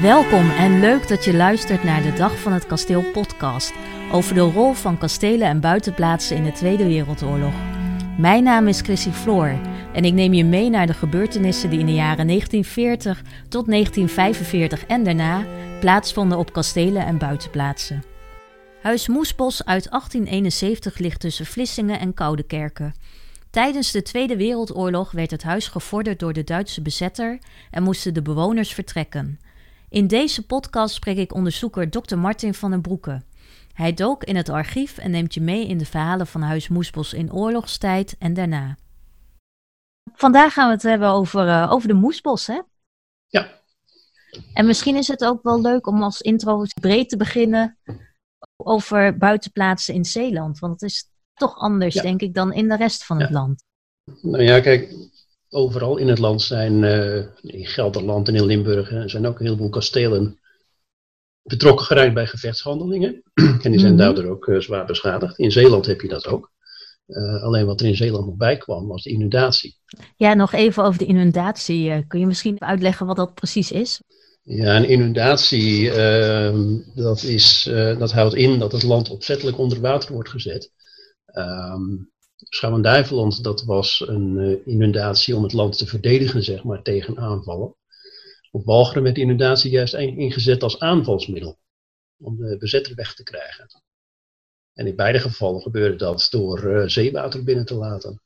Welkom 0.00 0.50
en 0.50 0.80
leuk 0.80 1.08
dat 1.08 1.24
je 1.24 1.34
luistert 1.34 1.84
naar 1.84 2.02
de 2.02 2.12
Dag 2.12 2.38
van 2.38 2.52
het 2.52 2.66
Kasteel 2.66 3.02
podcast 3.02 3.72
over 4.12 4.34
de 4.34 4.40
rol 4.40 4.72
van 4.72 4.98
kastelen 4.98 5.48
en 5.48 5.60
buitenplaatsen 5.60 6.36
in 6.36 6.44
de 6.44 6.52
Tweede 6.52 6.84
Wereldoorlog. 6.84 7.54
Mijn 8.18 8.42
naam 8.42 8.68
is 8.68 8.80
Chrissy 8.80 9.10
Floor 9.10 9.60
en 9.92 10.04
ik 10.04 10.12
neem 10.12 10.32
je 10.32 10.44
mee 10.44 10.70
naar 10.70 10.86
de 10.86 10.94
gebeurtenissen 10.94 11.70
die 11.70 11.78
in 11.78 11.86
de 11.86 11.94
jaren 11.94 12.26
1940 12.26 13.22
tot 13.48 13.66
1945 13.66 14.86
en 14.86 15.04
daarna 15.04 15.44
plaatsvonden 15.80 16.38
op 16.38 16.52
kastelen 16.52 17.06
en 17.06 17.18
buitenplaatsen. 17.18 18.04
Huis 18.82 19.08
Moesbos 19.08 19.64
uit 19.64 19.90
1871 19.90 20.98
ligt 20.98 21.20
tussen 21.20 21.46
Vlissingen 21.46 22.00
en 22.00 22.14
Koudekerke. 22.14 22.92
Tijdens 23.50 23.90
de 23.90 24.02
Tweede 24.02 24.36
Wereldoorlog 24.36 25.10
werd 25.10 25.30
het 25.30 25.42
huis 25.42 25.68
gevorderd 25.68 26.18
door 26.18 26.32
de 26.32 26.44
Duitse 26.44 26.82
bezetter 26.82 27.38
en 27.70 27.82
moesten 27.82 28.14
de 28.14 28.22
bewoners 28.22 28.74
vertrekken. 28.74 29.38
In 29.90 30.06
deze 30.06 30.46
podcast 30.46 30.94
spreek 30.94 31.16
ik 31.16 31.34
onderzoeker 31.34 31.90
Dr. 31.90 32.16
Martin 32.16 32.54
van 32.54 32.70
den 32.70 32.80
Broeke. 32.80 33.22
Hij 33.72 33.94
dook 33.94 34.24
in 34.24 34.36
het 34.36 34.48
archief 34.48 34.98
en 34.98 35.10
neemt 35.10 35.34
je 35.34 35.40
mee 35.40 35.66
in 35.66 35.78
de 35.78 35.84
verhalen 35.84 36.26
van 36.26 36.42
Huis 36.42 36.68
Moesbos 36.68 37.12
in 37.12 37.32
oorlogstijd 37.32 38.16
en 38.18 38.34
daarna. 38.34 38.76
Vandaag 40.12 40.52
gaan 40.52 40.66
we 40.66 40.72
het 40.74 40.82
hebben 40.82 41.08
over, 41.08 41.46
uh, 41.46 41.72
over 41.72 41.88
de 41.88 41.94
Moesbos, 41.94 42.46
hè? 42.46 42.60
Ja. 43.26 43.60
En 44.54 44.66
misschien 44.66 44.96
is 44.96 45.08
het 45.08 45.24
ook 45.24 45.42
wel 45.42 45.60
leuk 45.60 45.86
om 45.86 46.02
als 46.02 46.20
intro 46.20 46.64
breed 46.80 47.08
te 47.08 47.16
beginnen 47.16 47.78
over 48.56 49.16
buitenplaatsen 49.18 49.94
in 49.94 50.04
Zeeland. 50.04 50.58
Want 50.58 50.80
het 50.80 50.90
is 50.90 51.10
toch 51.34 51.56
anders, 51.56 51.94
denk 51.94 52.20
ik, 52.20 52.34
dan 52.34 52.52
in 52.52 52.68
de 52.68 52.76
rest 52.76 53.04
van 53.04 53.20
het 53.20 53.30
land. 53.30 53.64
Nou 54.22 54.42
ja, 54.42 54.60
kijk, 54.60 54.94
overal 55.50 55.96
in 55.96 56.08
het 56.08 56.18
land 56.18 56.42
zijn, 56.42 56.82
uh, 56.82 57.16
in 57.40 57.66
Gelderland 57.66 58.28
en 58.28 58.34
in 58.34 58.44
Limburg, 58.44 58.90
er 58.92 59.10
zijn 59.10 59.26
ook 59.26 59.38
een 59.38 59.44
heleboel 59.44 59.68
kastelen 59.68 60.38
betrokken 61.42 61.86
geraakt 61.86 62.14
bij 62.14 62.26
gevechtshandelingen. 62.26 63.22
en 63.62 63.70
die 63.70 63.80
zijn 63.80 63.94
mhm. 63.94 64.02
daardoor 64.02 64.30
ook 64.30 64.46
uh, 64.46 64.60
zwaar 64.60 64.86
beschadigd. 64.86 65.38
In 65.38 65.52
Zeeland 65.52 65.86
heb 65.86 66.00
je 66.00 66.08
dat 66.08 66.26
ook. 66.26 66.50
Uh, 67.06 67.42
alleen 67.42 67.66
wat 67.66 67.80
er 67.80 67.86
in 67.86 67.96
Zeeland 67.96 68.26
nog 68.26 68.36
bij 68.36 68.56
kwam, 68.56 68.86
was 68.86 69.02
de 69.02 69.10
inundatie. 69.10 69.76
Ja, 70.16 70.34
nog 70.34 70.52
even 70.52 70.84
over 70.84 70.98
de 70.98 71.06
inundatie. 71.06 72.06
kun 72.06 72.20
je 72.20 72.26
misschien 72.26 72.60
uitleggen 72.62 73.06
wat 73.06 73.16
dat 73.16 73.34
precies 73.34 73.72
is? 73.72 74.02
Ja, 74.42 74.76
een 74.76 74.88
inundatie, 74.88 75.90
ehm, 75.90 76.78
dat, 76.94 77.22
is, 77.22 77.62
dat 77.98 78.12
houdt 78.12 78.34
in 78.34 78.58
dat 78.58 78.72
het 78.72 78.82
land 78.82 79.10
opzettelijk 79.10 79.58
onder 79.58 79.80
water 79.80 80.12
wordt 80.12 80.28
gezet. 80.28 80.72
Um, 81.34 82.09
Schouwen-Duiveland, 82.50 83.42
dat 83.42 83.64
was 83.64 84.04
een 84.06 84.36
uh, 84.36 84.66
inundatie 84.66 85.36
om 85.36 85.42
het 85.42 85.52
land 85.52 85.78
te 85.78 85.86
verdedigen, 85.86 86.42
zeg 86.42 86.64
maar, 86.64 86.82
tegen 86.82 87.18
aanvallen. 87.18 87.76
Op 88.50 88.64
Walcheren 88.64 89.02
werd 89.02 89.18
inundatie 89.18 89.70
juist 89.70 89.94
ingezet 89.94 90.62
als 90.62 90.78
aanvalsmiddel, 90.78 91.58
om 92.18 92.36
de 92.36 92.56
bezetter 92.58 92.94
weg 92.94 93.14
te 93.14 93.22
krijgen. 93.22 93.82
En 94.72 94.86
in 94.86 94.96
beide 94.96 95.18
gevallen 95.18 95.62
gebeurde 95.62 95.96
dat 95.96 96.26
door 96.30 96.64
uh, 96.64 96.86
zeewater 96.86 97.44
binnen 97.44 97.64
te 97.64 97.74
laten. 97.74 98.22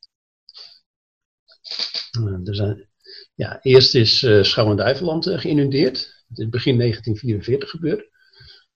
Uh, 2.20 2.48
er 2.48 2.54
zijn, 2.54 2.88
ja, 3.34 3.62
eerst 3.62 3.94
is 3.94 4.22
uh, 4.22 4.42
Schouwen-Duiveland 4.42 5.30
geïnundeerd. 5.30 6.24
Het 6.28 6.38
is 6.38 6.48
begin 6.48 6.78
1944 6.78 7.70
gebeurd 7.70 8.12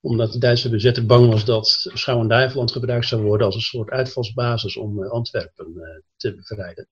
omdat 0.01 0.33
de 0.33 0.39
Duitse 0.39 0.71
bezetter 0.71 1.07
bang 1.07 1.31
was 1.31 1.45
dat 1.45 1.91
Schouwen-Duiveland 1.93 2.73
gebruikt 2.73 3.07
zou 3.07 3.23
worden 3.23 3.47
als 3.47 3.55
een 3.55 3.61
soort 3.61 3.91
uitvalsbasis 3.91 4.77
om 4.77 5.03
uh, 5.03 5.11
Antwerpen 5.11 5.73
uh, 5.77 5.83
te 6.17 6.35
bevrijden 6.35 6.89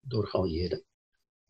door 0.00 0.26
geallieerden. 0.26 0.82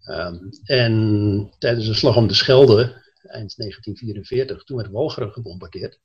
Um, 0.05 0.49
en 0.65 1.55
tijdens 1.59 1.87
de 1.87 1.95
slag 1.95 2.17
om 2.17 2.27
de 2.27 2.35
Schelde, 2.35 2.83
eind 3.23 3.57
1944, 3.57 4.65
toen 4.65 4.77
werd 4.77 4.91
Walcheren 4.91 5.33
gebombardeerd 5.33 6.01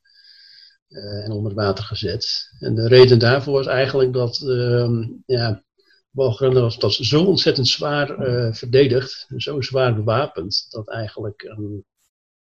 uh, 0.90 1.24
en 1.26 1.32
onder 1.32 1.54
water 1.54 1.84
gezet. 1.84 2.50
En 2.60 2.76
de 2.76 2.88
reden 2.88 3.20
daarvoor 3.20 3.54
was 3.54 3.68
eigenlijk 3.68 4.14
dat 4.14 4.42
um, 4.42 5.24
ja, 5.26 5.64
Walcheren 6.12 6.62
was, 6.62 6.78
was 6.78 6.98
zo 6.98 7.24
ontzettend 7.24 7.68
zwaar 7.68 8.08
verdedigd, 8.56 9.28
zo 9.38 9.62
zwaar 9.62 9.96
bewapend, 9.96 10.66
dat 10.70 10.90
eigenlijk 10.90 11.42
een 11.42 11.86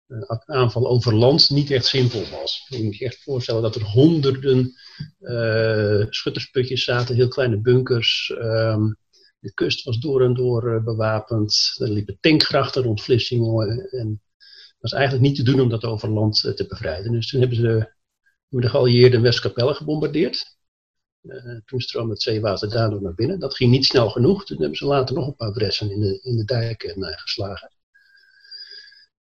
een 0.07 0.41
aanval 0.45 0.87
over 0.89 1.15
land 1.15 1.51
niet 1.51 1.71
echt 1.71 1.87
simpel 1.87 2.21
was. 2.31 2.67
Je 2.69 2.83
moet 2.83 2.97
je 2.97 3.05
echt 3.05 3.23
voorstellen 3.23 3.63
dat 3.63 3.75
er 3.75 3.83
honderden 3.83 4.75
uh, 5.21 6.07
schuttersputjes 6.09 6.85
zaten, 6.85 7.15
heel 7.15 7.29
kleine 7.29 7.61
bunkers. 7.61 8.33
Um, 8.39 8.97
de 9.39 9.55
kust 9.55 9.85
was 9.85 9.99
door 9.99 10.25
en 10.25 10.35
door 10.35 10.75
uh, 10.75 10.85
bewapend. 10.85 11.75
Er 11.79 11.91
liepen 11.91 12.19
tankgrachten 12.21 12.83
rond 12.83 13.03
Vlissingen. 13.03 13.89
En 13.91 14.23
het 14.69 14.77
was 14.81 14.93
eigenlijk 14.93 15.25
niet 15.27 15.37
te 15.37 15.43
doen 15.43 15.61
om 15.61 15.69
dat 15.69 15.85
over 15.85 16.11
land 16.11 16.41
te 16.41 16.67
bevrijden. 16.69 17.13
Dus 17.13 17.29
toen 17.29 17.41
hebben 17.41 17.59
ze 17.59 17.93
de 18.49 18.69
geallieerden 18.69 19.23
Westkapelle 19.23 19.75
gebombardeerd. 19.75 20.57
toen 21.65 21.81
stroomde 21.81 22.13
het 22.13 22.23
zeewater 22.23 22.71
daardoor 22.71 23.03
naar 23.03 23.15
binnen. 23.15 23.39
Dat 23.39 23.57
ging 23.57 23.71
niet 23.71 23.85
snel 23.85 24.11
genoeg. 24.11 24.45
Toen 24.45 24.59
hebben 24.59 24.77
ze 24.77 24.87
later 24.87 25.15
nog 25.15 25.27
een 25.27 25.37
paar 25.37 25.53
bressen 25.53 25.91
in 25.91 26.01
de, 26.01 26.21
in 26.23 26.37
de 26.37 26.45
dijken 26.45 27.19
geslagen. 27.19 27.76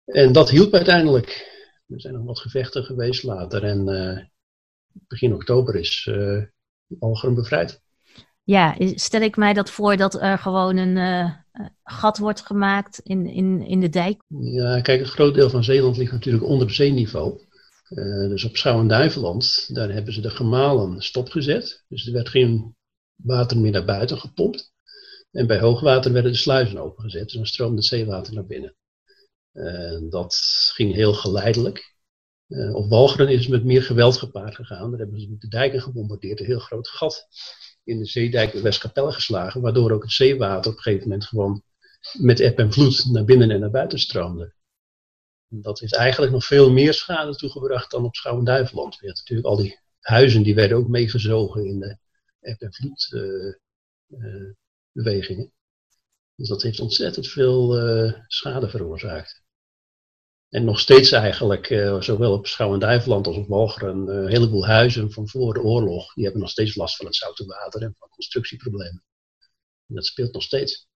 En 0.05 0.33
dat 0.33 0.51
hielp 0.51 0.75
uiteindelijk. 0.75 1.53
Er 1.87 2.01
zijn 2.01 2.15
nog 2.15 2.25
wat 2.25 2.41
gevechten 2.41 2.85
geweest 2.85 3.23
later 3.23 3.65
en 3.65 3.89
uh, 3.89 4.19
begin 4.93 5.35
oktober 5.35 5.77
is 5.77 6.07
uh, 6.11 6.43
Algeren 6.99 7.35
bevrijd. 7.35 7.83
Ja, 8.43 8.77
stel 8.79 9.21
ik 9.21 9.37
mij 9.37 9.53
dat 9.53 9.71
voor 9.71 9.97
dat 9.97 10.15
er 10.15 10.39
gewoon 10.39 10.77
een 10.77 10.97
uh, 10.97 11.31
gat 11.85 12.19
wordt 12.19 12.47
gemaakt 12.47 12.99
in, 12.99 13.27
in, 13.27 13.67
in 13.67 13.81
de 13.81 13.89
dijk? 13.89 14.23
Ja, 14.29 14.81
kijk, 14.81 15.01
een 15.01 15.07
groot 15.07 15.35
deel 15.35 15.51
van 15.51 15.65
Zeeland 15.65 15.97
ligt 15.97 16.13
natuurlijk 16.13 16.45
onder 16.45 16.71
zeeniveau. 16.71 17.41
Uh, 17.89 18.29
dus 18.29 18.45
op 18.45 18.57
Schouw 18.57 18.81
en 18.81 18.89
Duiveland, 18.89 19.75
daar 19.75 19.91
hebben 19.91 20.13
ze 20.13 20.21
de 20.21 20.31
gemalen 20.31 21.03
stopgezet. 21.03 21.85
Dus 21.89 22.07
er 22.07 22.13
werd 22.13 22.29
geen 22.29 22.77
water 23.15 23.59
meer 23.59 23.73
naar 23.73 23.85
buiten 23.85 24.19
gepompt. 24.19 24.73
En 25.31 25.47
bij 25.47 25.61
hoogwater 25.61 26.13
werden 26.13 26.33
de 26.33 26.39
sluizen 26.39 26.79
opengezet. 26.79 27.25
Dus 27.25 27.33
dan 27.33 27.47
stroomde 27.47 27.77
het 27.77 27.85
zeewater 27.85 28.35
naar 28.35 28.47
binnen. 28.47 28.77
Uh, 29.55 30.11
dat 30.11 30.37
ging 30.75 30.95
heel 30.95 31.15
geleidelijk. 31.15 31.95
Uh, 32.49 32.75
op 32.75 32.91
Walcheren 32.91 33.29
is 33.29 33.41
het 33.41 33.49
met 33.49 33.65
meer 33.65 33.83
geweld 33.83 34.17
gepaard 34.17 34.55
gegaan. 34.55 34.91
Daar 34.91 34.99
hebben 34.99 35.21
ze 35.21 35.39
de 35.39 35.49
dijken 35.49 35.83
gebombardeerd, 35.83 36.41
een 36.41 36.47
heel 36.47 36.59
groot 36.59 36.89
gat 36.89 37.29
in 37.85 37.99
de 37.99 38.05
zeedijk 38.05 38.53
bij 38.53 38.63
Westkapelle 38.63 39.13
geslagen, 39.13 39.61
waardoor 39.61 39.91
ook 39.91 40.03
het 40.03 40.13
zeewater 40.13 40.71
op 40.71 40.77
een 40.77 40.83
gegeven 40.83 41.09
moment 41.09 41.27
gewoon 41.27 41.63
met 42.13 42.41
eb 42.41 42.59
en 42.59 42.73
vloed 42.73 43.05
naar 43.13 43.25
binnen 43.25 43.51
en 43.51 43.61
naar 43.61 43.71
buiten 43.71 43.99
stroomde. 43.99 44.55
En 45.51 45.63
dat 45.63 45.83
is 45.83 45.91
eigenlijk 45.93 46.33
nog 46.33 46.45
veel 46.45 46.73
meer 46.73 46.95
schade 46.95 47.37
toegebracht 47.37 47.91
dan 47.91 48.05
op 48.05 48.15
Schouwen-Duiveland. 48.15 48.99
Je 49.01 49.07
natuurlijk 49.07 49.49
al 49.49 49.57
die 49.57 49.81
huizen 50.01 50.43
die 50.43 50.55
werden 50.55 50.77
ook 50.77 50.89
meegezogen 50.89 51.65
in 51.65 51.79
de 51.79 51.99
eb 52.41 52.61
en 52.61 52.75
vloed 52.75 53.11
uh, 53.11 54.53
bewegingen. 54.93 55.53
Dus 56.35 56.49
dat 56.49 56.63
heeft 56.63 56.81
ontzettend 56.81 57.29
veel 57.29 57.75
schade 58.27 58.69
veroorzaakt. 58.69 59.44
En 60.55 60.65
nog 60.65 60.81
steeds 60.81 61.13
eigenlijk, 61.13 61.71
uh, 61.71 62.01
zowel 62.01 62.33
op 62.33 62.47
Schouwen-Duiveland 62.47 63.27
als 63.27 63.37
op 63.37 63.49
Walcheren, 63.49 64.09
een 64.09 64.25
uh, 64.25 64.31
heleboel 64.31 64.67
huizen 64.67 65.13
van 65.13 65.29
voor 65.29 65.55
de 65.55 65.63
oorlog, 65.63 66.15
die 66.15 66.25
hebben 66.25 66.43
nog 66.43 66.51
steeds 66.51 66.75
last 66.75 66.97
van 66.97 67.07
het 67.07 67.15
zoute 67.15 67.45
water 67.45 67.83
en 67.83 67.95
van 67.99 68.09
constructieproblemen. 68.09 69.05
En 69.89 69.95
dat 69.95 70.07
speelt 70.07 70.33
nog 70.33 70.43
steeds. 70.43 70.89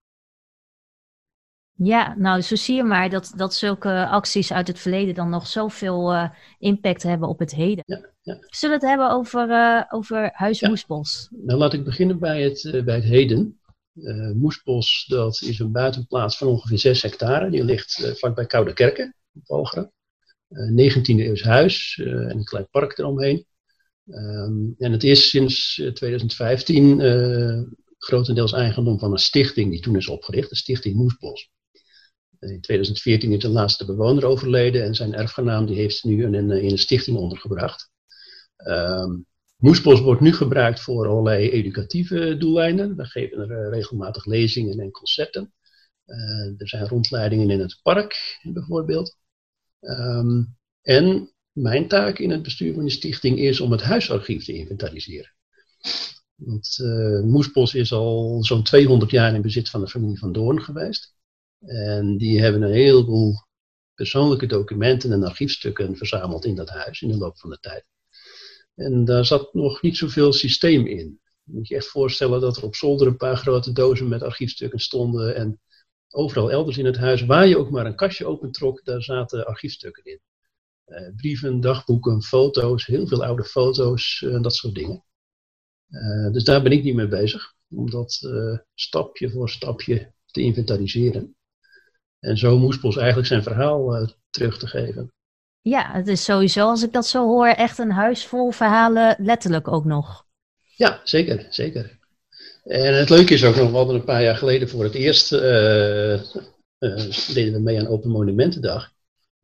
Ja, 1.72 2.14
nou 2.18 2.40
zo 2.40 2.56
zie 2.56 2.76
je 2.76 2.82
maar 2.82 3.10
dat, 3.10 3.32
dat 3.36 3.54
zulke 3.54 4.06
acties 4.06 4.52
uit 4.52 4.68
het 4.68 4.78
verleden 4.78 5.14
dan 5.14 5.30
nog 5.30 5.46
zoveel 5.46 6.12
uh, 6.14 6.30
impact 6.58 7.02
hebben 7.02 7.28
op 7.28 7.38
het 7.38 7.54
heden. 7.54 7.84
Ja, 7.86 8.10
ja. 8.22 8.38
Zullen 8.40 8.78
we 8.78 8.86
het 8.86 8.96
hebben 8.96 9.10
over, 9.10 9.48
uh, 9.48 9.82
over 9.88 10.30
Huis 10.32 10.60
ja. 10.60 10.68
Moesbos? 10.68 11.28
Nou, 11.30 11.58
laat 11.58 11.72
ik 11.72 11.84
beginnen 11.84 12.18
bij 12.18 12.42
het, 12.42 12.64
uh, 12.64 12.84
bij 12.84 12.94
het 12.94 13.04
heden. 13.04 13.60
Moesbos, 14.34 15.04
dat 15.08 15.42
is 15.42 15.58
een 15.58 15.72
buitenplaats 15.72 16.38
van 16.38 16.48
ongeveer 16.48 16.78
6 16.78 17.02
hectare. 17.02 17.50
Die 17.50 17.64
ligt 17.64 18.12
vlakbij 18.18 18.46
Koude 18.46 18.72
Kerken. 18.72 19.17
Walcheren. 19.32 19.92
19e 20.48 21.18
eh, 21.18 21.26
eeuws 21.26 21.42
huis 21.42 22.00
eh, 22.02 22.12
en 22.12 22.36
een 22.36 22.44
klein 22.44 22.68
park 22.70 22.98
eromheen. 22.98 23.46
Um, 24.06 24.74
en 24.78 24.92
het 24.92 25.04
is 25.04 25.28
sinds 25.28 25.74
2015 25.94 27.00
uh, 27.00 27.58
eh, 27.58 27.66
grotendeels 27.98 28.52
eigendom 28.52 28.98
van 28.98 29.12
een 29.12 29.18
stichting 29.18 29.70
die 29.70 29.80
toen 29.80 29.96
is 29.96 30.08
opgericht, 30.08 30.48
de 30.48 30.56
Stichting 30.56 30.94
Moesbos. 30.94 31.50
In 32.38 32.60
2014 32.60 33.32
is 33.32 33.38
de 33.38 33.48
laatste 33.48 33.84
bewoner 33.84 34.24
overleden 34.24 34.84
en 34.84 34.94
zijn 34.94 35.14
erfgenaam 35.14 35.66
die 35.66 35.76
heeft 35.76 36.04
nu 36.04 36.24
in 36.24 36.34
een, 36.34 36.50
in 36.50 36.70
een 36.70 36.78
stichting 36.78 37.16
ondergebracht. 37.16 37.90
Um, 38.56 39.26
Moesbos 39.56 40.00
wordt 40.00 40.20
nu 40.20 40.32
gebruikt 40.32 40.80
voor 40.80 41.06
allerlei 41.06 41.50
educatieve 41.50 42.36
doeleinden. 42.36 42.96
We 42.96 43.04
geven 43.04 43.50
er 43.50 43.70
regelmatig 43.70 44.24
lezingen 44.24 44.78
en 44.78 44.90
concerten. 44.90 45.52
Uh, 46.08 46.60
er 46.60 46.68
zijn 46.68 46.88
rondleidingen 46.88 47.50
in 47.50 47.60
het 47.60 47.80
park 47.82 48.38
bijvoorbeeld. 48.42 49.16
Um, 49.80 50.56
en 50.82 51.32
mijn 51.52 51.88
taak 51.88 52.18
in 52.18 52.30
het 52.30 52.42
bestuur 52.42 52.74
van 52.74 52.84
de 52.84 52.90
stichting 52.90 53.38
is 53.38 53.60
om 53.60 53.72
het 53.72 53.82
huisarchief 53.82 54.44
te 54.44 54.52
inventariseren. 54.52 55.32
Want 56.34 56.78
uh, 56.82 57.20
Moesbos 57.20 57.74
is 57.74 57.92
al 57.92 58.44
zo'n 58.44 58.62
200 58.62 59.10
jaar 59.10 59.34
in 59.34 59.42
bezit 59.42 59.70
van 59.70 59.80
de 59.80 59.88
familie 59.88 60.18
van 60.18 60.32
Doorn 60.32 60.62
geweest. 60.62 61.14
En 61.60 62.16
die 62.16 62.40
hebben 62.40 62.62
een 62.62 62.72
heleboel 62.72 63.46
persoonlijke 63.94 64.46
documenten 64.46 65.12
en 65.12 65.24
archiefstukken 65.24 65.96
verzameld 65.96 66.44
in 66.44 66.54
dat 66.54 66.68
huis 66.68 67.02
in 67.02 67.08
de 67.08 67.16
loop 67.16 67.38
van 67.38 67.50
de 67.50 67.58
tijd. 67.60 67.84
En 68.74 69.04
daar 69.04 69.24
zat 69.24 69.54
nog 69.54 69.82
niet 69.82 69.96
zoveel 69.96 70.32
systeem 70.32 70.86
in. 70.86 71.20
Je 71.42 71.52
moet 71.52 71.68
je 71.68 71.74
echt 71.74 71.86
voorstellen 71.86 72.40
dat 72.40 72.56
er 72.56 72.62
op 72.62 72.74
zolder 72.74 73.06
een 73.06 73.16
paar 73.16 73.36
grote 73.36 73.72
dozen 73.72 74.08
met 74.08 74.22
archiefstukken 74.22 74.78
stonden. 74.78 75.34
En 75.36 75.60
overal 76.10 76.50
elders 76.50 76.78
in 76.78 76.86
het 76.86 76.96
huis, 76.96 77.24
waar 77.24 77.46
je 77.46 77.58
ook 77.58 77.70
maar 77.70 77.86
een 77.86 77.96
kastje 77.96 78.26
opentrok, 78.26 78.84
daar 78.84 79.02
zaten 79.02 79.46
archiefstukken 79.46 80.04
in. 80.04 80.20
Uh, 80.86 81.14
brieven, 81.16 81.60
dagboeken, 81.60 82.22
foto's, 82.22 82.86
heel 82.86 83.06
veel 83.06 83.24
oude 83.24 83.44
foto's 83.44 84.24
en 84.26 84.42
dat 84.42 84.54
soort 84.54 84.74
dingen. 84.74 85.04
Uh, 85.88 86.32
dus 86.32 86.44
daar 86.44 86.62
ben 86.62 86.72
ik 86.72 86.82
niet 86.82 86.94
mee 86.94 87.08
bezig, 87.08 87.54
om 87.70 87.90
dat 87.90 88.28
stapje 88.74 89.30
voor 89.30 89.50
stapje 89.50 90.12
te 90.26 90.40
inventariseren. 90.40 91.36
En 92.18 92.36
zo 92.36 92.58
moest 92.58 92.80
Bos 92.80 92.96
eigenlijk 92.96 93.28
zijn 93.28 93.42
verhaal 93.42 94.08
terug 94.30 94.58
te 94.58 94.66
geven. 94.66 95.12
Ja, 95.60 95.92
het 95.92 96.08
is 96.08 96.24
sowieso, 96.24 96.68
als 96.68 96.82
ik 96.82 96.92
dat 96.92 97.06
zo 97.06 97.26
hoor, 97.26 97.46
echt 97.46 97.78
een 97.78 97.90
huis 97.90 98.26
vol 98.26 98.50
verhalen, 98.50 99.16
letterlijk 99.18 99.68
ook 99.68 99.84
nog. 99.84 100.26
Ja, 100.76 101.00
zeker, 101.04 101.46
zeker. 101.50 101.97
En 102.68 102.94
het 102.94 103.08
leuke 103.08 103.34
is 103.34 103.44
ook 103.44 103.56
nog, 103.56 103.70
we 103.70 103.76
hadden 103.76 103.94
een 103.94 104.04
paar 104.04 104.22
jaar 104.22 104.36
geleden 104.36 104.68
voor 104.68 104.84
het 104.84 104.94
eerst, 104.94 105.32
uh, 105.32 106.12
uh, 106.12 106.22
deden 107.34 107.52
we 107.52 107.58
mee 107.60 107.78
aan 107.78 107.86
Open 107.86 108.10
Monumentendag. 108.10 108.92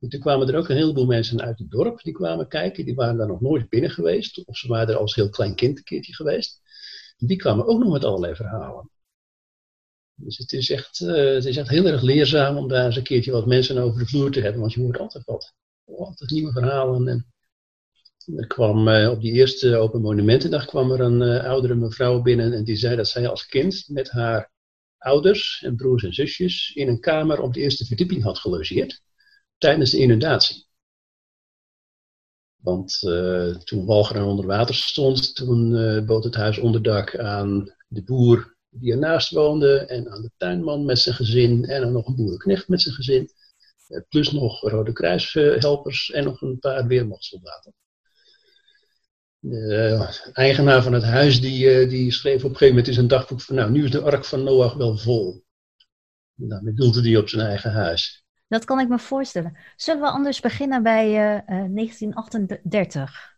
En 0.01 0.09
toen 0.09 0.21
kwamen 0.21 0.49
er 0.49 0.57
ook 0.57 0.69
een 0.69 0.77
heleboel 0.77 1.07
mensen 1.07 1.41
uit 1.41 1.59
het 1.59 1.71
dorp, 1.71 2.03
die 2.03 2.13
kwamen 2.13 2.49
kijken, 2.49 2.85
die 2.85 2.95
waren 2.95 3.17
daar 3.17 3.27
nog 3.27 3.41
nooit 3.41 3.69
binnen 3.69 3.91
geweest, 3.91 4.45
of 4.45 4.57
ze 4.57 4.69
waren 4.69 4.89
er 4.89 5.01
als 5.01 5.15
heel 5.15 5.29
klein 5.29 5.55
kind 5.55 5.79
een 5.79 5.85
keertje 5.85 6.15
geweest. 6.15 6.61
die 7.17 7.37
kwamen 7.37 7.67
ook 7.67 7.79
nog 7.79 7.93
met 7.93 8.05
allerlei 8.05 8.35
verhalen. 8.35 8.91
Dus 10.15 10.39
het 10.39 10.53
is, 10.53 10.71
echt, 10.71 11.01
uh, 11.01 11.35
het 11.35 11.45
is 11.45 11.57
echt 11.57 11.69
heel 11.69 11.87
erg 11.87 12.03
leerzaam 12.03 12.57
om 12.57 12.69
daar 12.69 12.85
eens 12.85 12.97
een 12.97 13.03
keertje 13.03 13.33
wat 13.33 13.47
mensen 13.47 13.79
over 13.79 13.99
de 13.99 14.07
vloer 14.07 14.31
te 14.31 14.41
hebben, 14.41 14.61
want 14.61 14.73
je 14.73 14.81
hoort 14.81 14.99
altijd 14.99 15.25
wat. 15.25 15.55
Altijd 15.85 16.31
nieuwe 16.31 16.53
verhalen 16.53 17.09
en 17.09 17.34
er 18.27 18.47
kwam, 18.47 18.89
uh, 18.89 19.11
op 19.11 19.21
die 19.21 19.33
eerste 19.33 19.77
Open 19.77 20.01
Monumentendag 20.01 20.67
kwam 20.67 20.91
er 20.91 21.01
een 21.01 21.21
uh, 21.21 21.45
oudere 21.45 21.75
mevrouw 21.75 22.23
binnen 22.23 22.53
en 22.53 22.65
die 22.65 22.77
zei 22.77 22.97
dat 22.97 23.09
zij 23.09 23.29
als 23.29 23.47
kind 23.47 23.85
met 23.89 24.11
haar 24.11 24.53
ouders 24.99 25.63
en 25.65 25.77
broers 25.77 26.05
en 26.05 26.15
zusjes 26.15 26.73
in 26.75 26.89
een 26.89 27.01
kamer 27.01 27.41
op 27.41 27.55
de 27.55 27.61
eerste 27.61 27.85
verdieping 27.85 28.23
had 28.23 28.39
gelogeerd 28.39 29.03
tijdens 29.59 29.91
de 29.91 29.99
inundatie. 29.99 30.67
Want 32.57 33.03
uh, 33.03 33.57
toen 33.57 33.87
Walcheren 33.87 34.25
onder 34.25 34.47
water 34.47 34.75
stond, 34.75 35.35
toen 35.35 35.71
bood 36.07 36.25
het 36.25 36.35
huis 36.35 36.59
onderdak 36.59 37.19
aan 37.19 37.75
de 37.89 38.03
boer 38.03 38.57
die 38.69 38.93
ernaast 38.93 39.31
woonde 39.31 39.79
en 39.79 40.11
aan 40.11 40.23
de 40.23 40.31
tuinman 40.37 40.85
met 40.85 40.99
zijn 40.99 41.15
gezin 41.15 41.65
en 41.65 41.85
aan 41.85 41.93
nog 41.93 42.07
een 42.07 42.17
boerenknecht 42.17 42.69
met 42.69 42.81
zijn 42.81 42.95
gezin. 42.95 43.31
plus 44.09 44.31
nog 44.33 44.61
Rode 44.61 44.93
Kruishelpers 44.93 46.11
en 46.11 46.25
nog 46.25 46.43
een 46.43 46.59
paar 46.59 46.87
weermachtssoldaten 46.87 47.75
de 49.47 50.09
eigenaar 50.33 50.83
van 50.83 50.93
het 50.93 51.03
huis 51.03 51.41
die, 51.41 51.71
eh, 51.71 51.89
die 51.89 52.13
schreef 52.13 52.37
op 52.37 52.51
een 52.51 52.57
gegeven 52.57 52.69
moment 52.69 52.87
in 52.87 52.95
zijn 52.95 53.09
dagboek 53.09 53.41
van 53.41 53.55
nou, 53.55 53.71
nu 53.71 53.85
is 53.85 53.91
de 53.91 54.01
ark 54.01 54.25
van 54.25 54.43
Noach 54.43 54.75
wel 54.75 54.97
vol. 54.97 55.45
Daarmee 56.35 56.75
doelde 56.75 57.01
hij 57.01 57.17
op 57.17 57.29
zijn 57.29 57.47
eigen 57.47 57.73
huis. 57.73 58.25
Dat 58.49 58.65
kan 58.65 58.81
ik 58.81 58.89
me 58.89 58.99
voorstellen. 58.99 59.57
Zullen 59.77 60.03
we 60.03 60.09
anders 60.09 60.41
beginnen 60.41 60.83
bij 60.83 61.07
uh, 61.07 61.65
uh, 61.65 61.75
1938? 61.75 63.37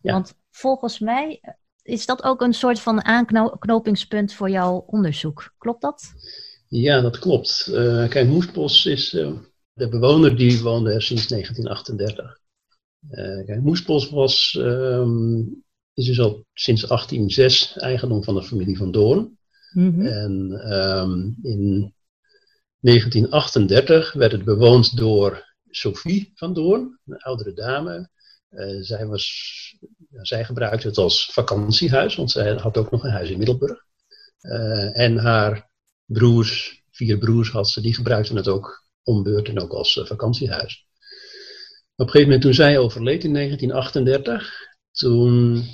Ja. 0.00 0.12
Want 0.12 0.34
volgens 0.50 0.98
mij 0.98 1.40
is 1.82 2.06
dat 2.06 2.22
ook 2.22 2.40
een 2.40 2.54
soort 2.54 2.80
van 2.80 3.04
aanknopingspunt 3.04 4.34
voor 4.34 4.50
jouw 4.50 4.84
onderzoek. 4.86 5.54
Klopt 5.58 5.82
dat? 5.82 6.12
Ja, 6.68 7.00
dat 7.00 7.18
klopt. 7.18 7.68
Uh, 7.70 8.08
kijk, 8.08 8.28
Moesbos 8.28 8.86
is 8.86 9.12
uh, 9.12 9.32
de 9.72 9.88
bewoner 9.88 10.36
die 10.36 10.62
woonde 10.62 10.92
er 10.92 11.02
sinds 11.02 11.28
1938. 11.28 12.40
Uh, 13.10 13.58
Moesbos 13.58 14.10
was, 14.10 14.56
um, 14.58 15.64
is 15.94 16.06
dus 16.06 16.20
al 16.20 16.46
sinds 16.52 16.86
1806 16.86 17.76
eigendom 17.76 18.24
van 18.24 18.34
de 18.34 18.42
familie 18.42 18.76
van 18.76 18.90
Doorn. 18.90 19.38
Mm 19.72 19.94
-hmm. 19.94 20.06
En 20.06 20.32
um, 20.76 21.36
in 21.42 21.94
1938 22.80 24.12
werd 24.12 24.32
het 24.32 24.44
bewoond 24.44 24.96
door 24.96 25.54
Sophie 25.70 26.32
van 26.34 26.54
Doorn, 26.54 26.98
een 27.06 27.16
oudere 27.16 27.52
dame. 27.52 28.10
Uh, 28.50 28.82
zij, 28.82 29.06
was, 29.06 29.26
ja, 30.10 30.24
zij 30.24 30.44
gebruikte 30.44 30.86
het 30.86 30.98
als 30.98 31.30
vakantiehuis, 31.32 32.14
want 32.14 32.30
zij 32.30 32.52
had 32.52 32.76
ook 32.76 32.90
nog 32.90 33.04
een 33.04 33.10
huis 33.10 33.30
in 33.30 33.38
Middelburg. 33.38 33.84
Uh, 34.40 34.98
en 34.98 35.16
haar 35.16 35.70
broers, 36.04 36.82
vier 36.90 37.18
broers 37.18 37.50
had 37.50 37.70
ze, 37.70 37.80
die 37.80 37.94
gebruikten 37.94 38.36
het 38.36 38.48
ook 38.48 38.86
om 39.02 39.22
beurt 39.22 39.48
en 39.48 39.60
ook 39.60 39.72
als 39.72 40.00
vakantiehuis. 40.04 40.86
Op 41.96 42.06
een 42.06 42.12
gegeven 42.12 42.32
moment 42.32 42.42
toen 42.42 42.54
zij 42.54 42.78
overleed 42.78 43.24
in 43.24 43.32
1938, 43.32 44.52
toen 44.92 45.64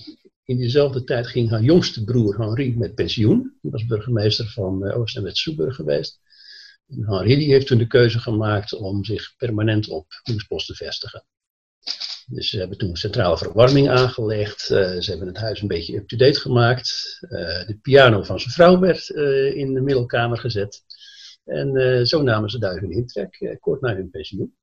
in 0.45 0.57
diezelfde 0.57 1.05
tijd 1.05 1.27
ging 1.27 1.51
haar 1.51 1.63
jongste 1.63 2.05
broer 2.05 2.39
Henri 2.39 2.77
met 2.77 2.95
pensioen. 2.95 3.59
Die 3.63 3.71
was 3.71 3.87
burgemeester 3.87 4.47
van 4.47 4.87
uh, 4.87 4.99
Oost- 4.99 5.17
en 5.17 5.23
West-Soeburg 5.23 5.75
geweest. 5.75 6.21
En 6.89 7.07
Henri 7.07 7.37
die 7.37 7.53
heeft 7.53 7.67
toen 7.67 7.79
de 7.79 7.87
keuze 7.87 8.19
gemaakt 8.19 8.75
om 8.75 9.05
zich 9.05 9.35
permanent 9.37 9.89
op 9.89 10.07
Moesbos 10.31 10.67
te 10.67 10.75
vestigen. 10.75 11.25
Dus 12.27 12.49
ze 12.49 12.59
hebben 12.59 12.79
toen 12.79 12.97
centrale 12.97 13.39
verwarming 13.39 13.89
aangelegd. 13.89 14.71
Uh, 14.71 14.99
ze 15.01 15.11
hebben 15.11 15.29
het 15.29 15.37
huis 15.37 15.61
een 15.61 15.69
beetje 15.69 15.97
up-to-date 15.97 16.41
gemaakt. 16.41 17.19
Uh, 17.21 17.67
de 17.67 17.79
piano 17.83 18.23
van 18.23 18.41
zijn 18.41 18.53
vrouw 18.53 18.79
werd 18.79 19.09
in 19.55 19.75
de 19.75 19.81
middelkamer 19.81 20.39
gezet. 20.39 20.83
En 21.45 22.07
zo 22.07 22.23
namen 22.23 22.51
ze 22.51 22.59
daar 22.59 22.81
hun 22.81 22.91
intrek, 22.91 23.57
kort 23.61 23.81
na 23.81 23.95
hun 23.95 24.11
pensioen. 24.11 24.57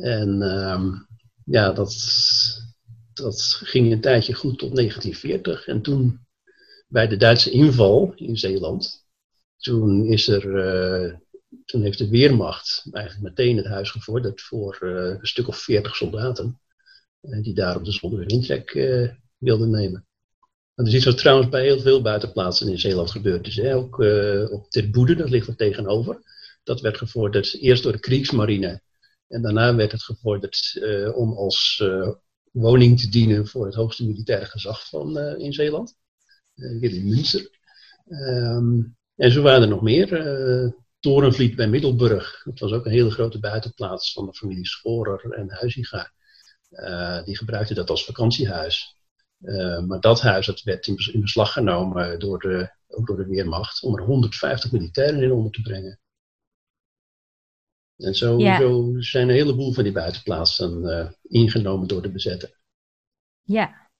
En 0.00 0.42
um, 0.42 1.06
ja, 1.44 1.72
dat, 1.72 1.96
dat 3.12 3.60
ging 3.64 3.92
een 3.92 4.00
tijdje 4.00 4.34
goed 4.34 4.58
tot 4.58 4.74
1940. 4.74 5.66
En 5.66 5.82
toen, 5.82 6.26
bij 6.88 7.08
de 7.08 7.16
Duitse 7.16 7.50
inval 7.50 8.12
in 8.16 8.36
Zeeland, 8.36 9.06
toen, 9.56 10.06
is 10.06 10.28
er, 10.28 10.44
uh, 10.44 11.14
toen 11.64 11.82
heeft 11.82 11.98
de 11.98 12.08
Weermacht 12.08 12.86
eigenlijk 12.90 13.24
meteen 13.24 13.56
het 13.56 13.66
huis 13.66 13.90
gevorderd 13.90 14.40
voor 14.40 14.78
uh, 14.82 14.90
een 14.90 15.26
stuk 15.26 15.48
of 15.48 15.58
40 15.58 15.96
soldaten. 15.96 16.60
Uh, 17.22 17.42
die 17.42 17.54
daar 17.54 17.76
op 17.76 17.84
de 17.84 17.92
zolder 17.92 18.18
hun 18.18 18.28
intrek 18.28 18.72
wilden 19.38 19.70
nemen. 19.70 20.06
En 20.74 20.84
dat 20.84 20.86
is 20.86 20.94
iets 20.94 21.04
wat 21.04 21.18
trouwens 21.18 21.48
bij 21.48 21.62
heel 21.62 21.80
veel 21.80 22.02
buitenplaatsen 22.02 22.68
in 22.68 22.78
Zeeland 22.78 23.10
gebeurd 23.10 23.46
is. 23.46 23.60
Ook 23.60 23.98
op 24.50 24.70
Ter 24.70 24.90
Boede, 24.90 25.14
dat 25.14 25.30
ligt 25.30 25.48
er 25.48 25.56
tegenover. 25.56 26.20
Dat 26.62 26.80
werd 26.80 26.96
gevorderd 26.96 27.54
eerst 27.60 27.82
door 27.82 27.92
de 27.92 27.98
Kriegsmarine 27.98 28.82
en 29.28 29.42
daarna 29.42 29.74
werd 29.74 29.92
het 29.92 30.02
gevorderd 30.02 30.72
uh, 30.74 31.16
om 31.16 31.32
als 31.32 31.80
uh, 31.82 32.10
woning 32.52 33.00
te 33.00 33.08
dienen 33.08 33.46
voor 33.46 33.66
het 33.66 33.74
hoogste 33.74 34.06
militaire 34.06 34.46
gezag 34.46 34.88
van, 34.88 35.18
uh, 35.18 35.38
in 35.38 35.52
Zeeland, 35.52 35.96
Willem 36.54 37.08
Münster. 37.08 37.56
Um, 38.08 38.96
en 39.16 39.32
zo 39.32 39.42
waren 39.42 39.62
er 39.62 39.68
nog 39.68 39.82
meer. 39.82 40.76
Torenvliet 41.00 41.56
bij 41.56 41.68
Middelburg, 41.68 42.42
dat 42.44 42.58
was 42.58 42.72
ook 42.72 42.84
een 42.84 42.92
hele 42.92 43.10
grote 43.10 43.38
buitenplaats 43.38 44.12
van 44.12 44.26
de 44.26 44.34
familie 44.34 44.66
Schorer 44.66 45.32
en 45.32 45.50
Huizinga. 45.50 46.12
die 47.24 47.36
gebruikten 47.36 47.76
dat 47.76 47.90
als 47.90 48.04
vakantiehuis. 48.04 48.96
maar 49.86 50.00
dat 50.00 50.20
huis 50.20 50.62
werd 50.62 50.86
in, 50.86 50.96
in 51.12 51.20
beslag 51.20 51.52
genomen 51.52 52.18
door 52.18 52.38
de, 52.38 52.70
ook 52.88 53.06
door 53.06 53.16
de 53.16 53.26
Weermacht 53.26 53.82
om 53.82 53.96
er 53.96 54.04
150 54.04 54.72
militairen 54.72 55.22
in 55.22 55.32
onder 55.32 55.52
te 55.52 55.62
brengen. 55.62 56.00
En 57.98 58.14
zo, 58.14 58.38
ja. 58.38 58.60
zo 58.60 58.94
zijn 58.98 59.28
een 59.28 59.34
heleboel 59.34 59.72
van 59.72 59.84
die 59.84 59.92
buitenplaatsen 59.92 60.82
uh, 60.82 61.08
ingenomen 61.22 61.88
door 61.88 62.02
de 62.02 62.10
bezetter. 62.10 62.58
Ja. 63.42 63.90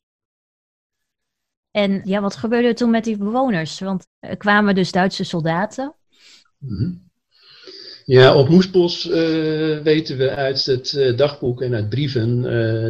En 1.70 2.00
ja, 2.04 2.20
wat 2.20 2.36
gebeurde 2.36 2.68
er 2.68 2.74
toen 2.74 2.90
met 2.90 3.04
die 3.04 3.16
bewoners? 3.16 3.80
Want 3.80 4.06
er 4.18 4.36
kwamen 4.36 4.74
dus 4.74 4.92
Duitse 4.92 5.24
soldaten. 5.24 5.94
Mm 6.58 6.76
-hmm. 6.76 7.06
Ja, 8.04 8.36
op 8.36 8.48
Moesbos 8.48 9.06
uh, 9.06 9.14
weten 9.82 10.16
we 10.16 10.30
uit 10.30 10.64
het 10.64 10.92
uh, 10.92 11.16
dagboek 11.16 11.62
en 11.62 11.74
uit 11.74 11.88
brieven 11.88 12.42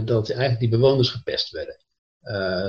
dat 0.07 0.31
eigenlijk 0.31 0.61
die 0.61 0.69
bewoners 0.69 1.11
gepest 1.11 1.51
werden. 1.51 1.77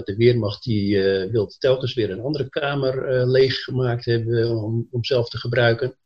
de 0.06 0.14
Weermacht 0.18 0.64
die 0.64 1.00
wilde 1.32 1.56
telkens 1.58 1.94
weer 1.94 2.10
een 2.12 2.22
andere 2.22 2.50
kamer 2.50 3.28
leeggemaakt 3.28 4.06
hebben 4.06 4.58
om, 4.58 4.88
om 4.92 5.04
zelf 5.04 5.30
te 5.30 5.38
gebruiken. 5.38 5.98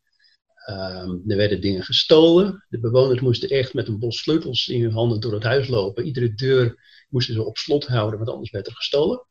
Um, 0.70 1.24
er 1.28 1.38
werden 1.38 1.62
dingen 1.62 1.84
gestolen. 1.84 2.66
De 2.70 2.80
bewoners 2.80 3.22
moesten 3.22 3.50
echt 3.50 3.74
met 3.74 3.88
een 3.88 4.00
bos 4.00 4.20
sleutels 4.20 4.68
in 4.68 4.82
hun 4.82 4.92
handen 4.92 5.20
door 5.20 5.34
het 5.34 5.44
huis 5.44 5.68
lopen. 5.68 6.06
Iedere 6.06 6.34
deur 6.34 6.84
moesten 7.10 7.34
ze 7.34 7.44
op 7.44 7.58
slot 7.58 7.88
houden, 7.88 8.20
want 8.20 8.32
anders 8.32 8.52
werd 8.52 8.68
er 8.68 8.76
gestolen. 8.76 9.26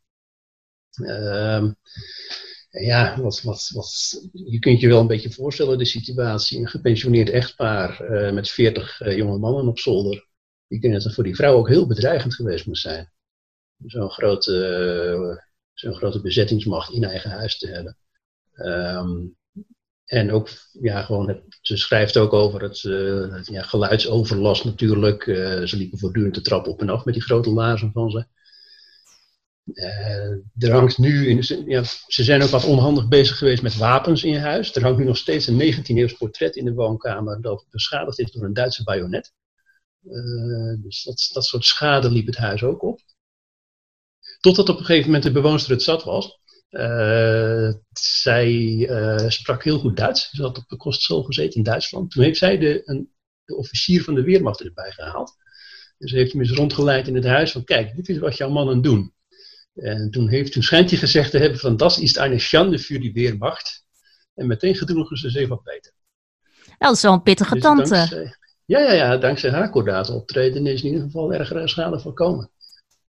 Um, 1.01 1.77
ja, 2.71 3.21
wat, 3.21 3.43
wat, 3.43 3.71
wat, 3.75 4.21
je 4.33 4.59
kunt 4.59 4.81
je 4.81 4.89
wel 4.89 5.01
een 5.01 5.07
beetje 5.07 5.33
voorstellen, 5.33 5.79
de 5.79 5.85
situatie. 5.85 6.59
Een 6.59 6.69
gepensioneerd 6.69 7.31
echtpaar 7.31 8.11
uh, 8.11 8.33
met 8.33 8.51
veertig 8.51 9.01
uh, 9.01 9.17
jonge 9.17 9.39
mannen 9.39 9.69
op 9.69 9.79
zolder. 9.79 10.29
Ik 10.69 10.81
denk 10.81 10.95
dat 10.95 11.05
het 11.05 11.15
voor 11.15 11.25
die 11.25 11.37
vrouw 11.37 11.57
ook 11.57 11.69
heel 11.69 11.87
bedreigend 11.87 12.35
geweest 12.35 12.67
moest 12.67 12.83
zijn. 12.83 13.13
Zo'n 13.87 14.11
grote, 14.11 14.53
uh, 14.53 15.37
zo'n 15.73 15.95
grote 15.95 16.21
bezettingsmacht 16.21 16.93
in 16.93 17.05
eigen 17.05 17.31
huis 17.31 17.59
te 17.59 17.69
hebben. 17.69 17.97
Um, 18.55 19.37
En 20.13 20.33
ook, 20.33 20.49
ja, 20.81 21.03
gewoon, 21.03 21.29
het, 21.29 21.43
ze 21.61 21.77
schrijft 21.77 22.17
ook 22.17 22.33
over 22.33 22.63
het, 22.63 22.83
uh, 22.83 23.43
ja, 23.43 23.63
geluidsoverlast 23.63 24.65
natuurlijk. 24.65 25.27
Uh, 25.27 25.63
ze 25.63 25.77
liepen 25.77 25.99
voortdurend 25.99 26.35
de 26.35 26.41
trap 26.41 26.67
op 26.67 26.81
en 26.81 26.89
af 26.89 27.05
met 27.05 27.15
die 27.15 27.23
grote 27.23 27.51
laarzen 27.51 27.93
van 27.93 28.11
ze. 28.11 28.27
Uh, 29.65 30.67
er 30.69 30.73
hangt 30.73 30.99
nu, 30.99 31.29
in, 31.29 31.65
ja, 31.67 31.85
ze 32.07 32.25
zijn 32.25 32.43
ook 32.43 32.49
wat 32.49 32.65
onhandig 32.65 33.09
bezig 33.09 33.39
geweest 33.39 33.63
met 33.63 33.77
wapens 33.77 34.25
in 34.25 34.37
huis. 34.37 34.75
Er 34.75 34.83
hangt 34.83 34.99
nu 34.99 35.05
nog 35.05 35.17
steeds 35.17 35.47
een 35.47 35.75
19e-eeuws 35.75 36.17
portret 36.19 36.57
in 36.57 36.65
de 36.65 36.75
woonkamer 36.75 37.43
dat 37.43 37.67
beschadigd 37.71 38.19
is 38.19 38.31
door 38.31 38.45
een 38.45 38.55
Duitse 38.55 38.83
bajonet. 38.83 39.33
dus 40.79 41.03
dat, 41.03 41.31
dat 41.33 41.45
soort 41.45 41.65
schade 41.65 42.11
liep 42.11 42.27
het 42.27 42.37
huis 42.37 42.63
ook 42.63 42.83
op. 42.83 43.01
Totdat 44.41 44.69
op 44.69 44.79
een 44.79 44.85
gegeven 44.85 45.07
moment 45.07 45.25
de 45.25 45.33
bewoonster 45.33 45.73
het 45.73 45.83
zat 45.83 46.05
was. 46.05 46.41
Uh, 46.73 47.73
zij 47.93 48.53
uh, 48.53 49.29
sprak 49.29 49.65
heel 49.65 49.79
goed 49.79 49.97
Duits. 49.97 50.31
Ze 50.31 50.43
had 50.43 50.59
op 50.59 50.69
de 50.69 50.77
kostschool 50.77 51.23
gezeten 51.23 51.57
in 51.57 51.63
Duitsland. 51.63 52.11
Toen 52.11 52.23
heeft 52.23 52.39
zij 52.39 52.59
de, 52.59 52.83
een, 52.85 53.13
de 53.45 53.57
officier 53.57 54.05
van 54.05 54.15
de 54.15 54.23
Weermacht 54.23 54.61
erbij 54.61 54.91
gehaald. 54.91 55.37
En 55.99 56.09
ze 56.09 56.17
heeft 56.17 56.33
hem 56.33 56.41
eens 56.41 56.51
rondgeleid 56.51 57.09
in 57.09 57.15
het 57.15 57.25
huis 57.25 57.53
van 57.53 57.65
kijk, 57.65 57.97
dit 57.97 58.09
is 58.09 58.19
wat 58.19 58.37
jouw 58.37 58.51
mannen 58.51 58.83
doen. 58.83 59.15
En 59.75 60.11
toen, 60.11 60.29
heeft, 60.29 60.53
toen 60.53 60.63
schijnt 60.63 60.91
hij 60.91 60.99
gezegd 60.99 61.31
te 61.31 61.39
hebben 61.39 61.59
van 61.59 61.77
das 61.77 61.99
ist 61.99 62.19
eine 62.19 62.39
Schande 62.39 62.79
für 62.79 62.99
die 62.99 63.13
Weermacht. 63.13 63.85
En 64.35 64.47
meteen 64.47 64.75
gedroegen 64.75 65.17
ze 65.17 65.31
zich 65.31 65.49
wat 65.49 65.63
beter. 65.63 65.93
Nou, 66.67 66.77
dat 66.79 66.95
is 66.97 67.03
wel 67.03 67.13
een 67.13 67.23
pittige 67.23 67.55
dus 67.55 67.63
tante. 67.63 67.95
Dankzij, 67.95 68.37
ja, 68.65 68.79
ja, 68.79 68.93
ja, 68.93 69.17
dankzij 69.17 69.51
haar 69.51 69.71
kordate 69.71 70.13
optreden 70.13 70.67
is 70.67 70.83
in 70.83 70.89
ieder 70.89 71.03
geval 71.03 71.33
erg 71.33 71.69
schade 71.69 72.01
voorkomen. 72.01 72.51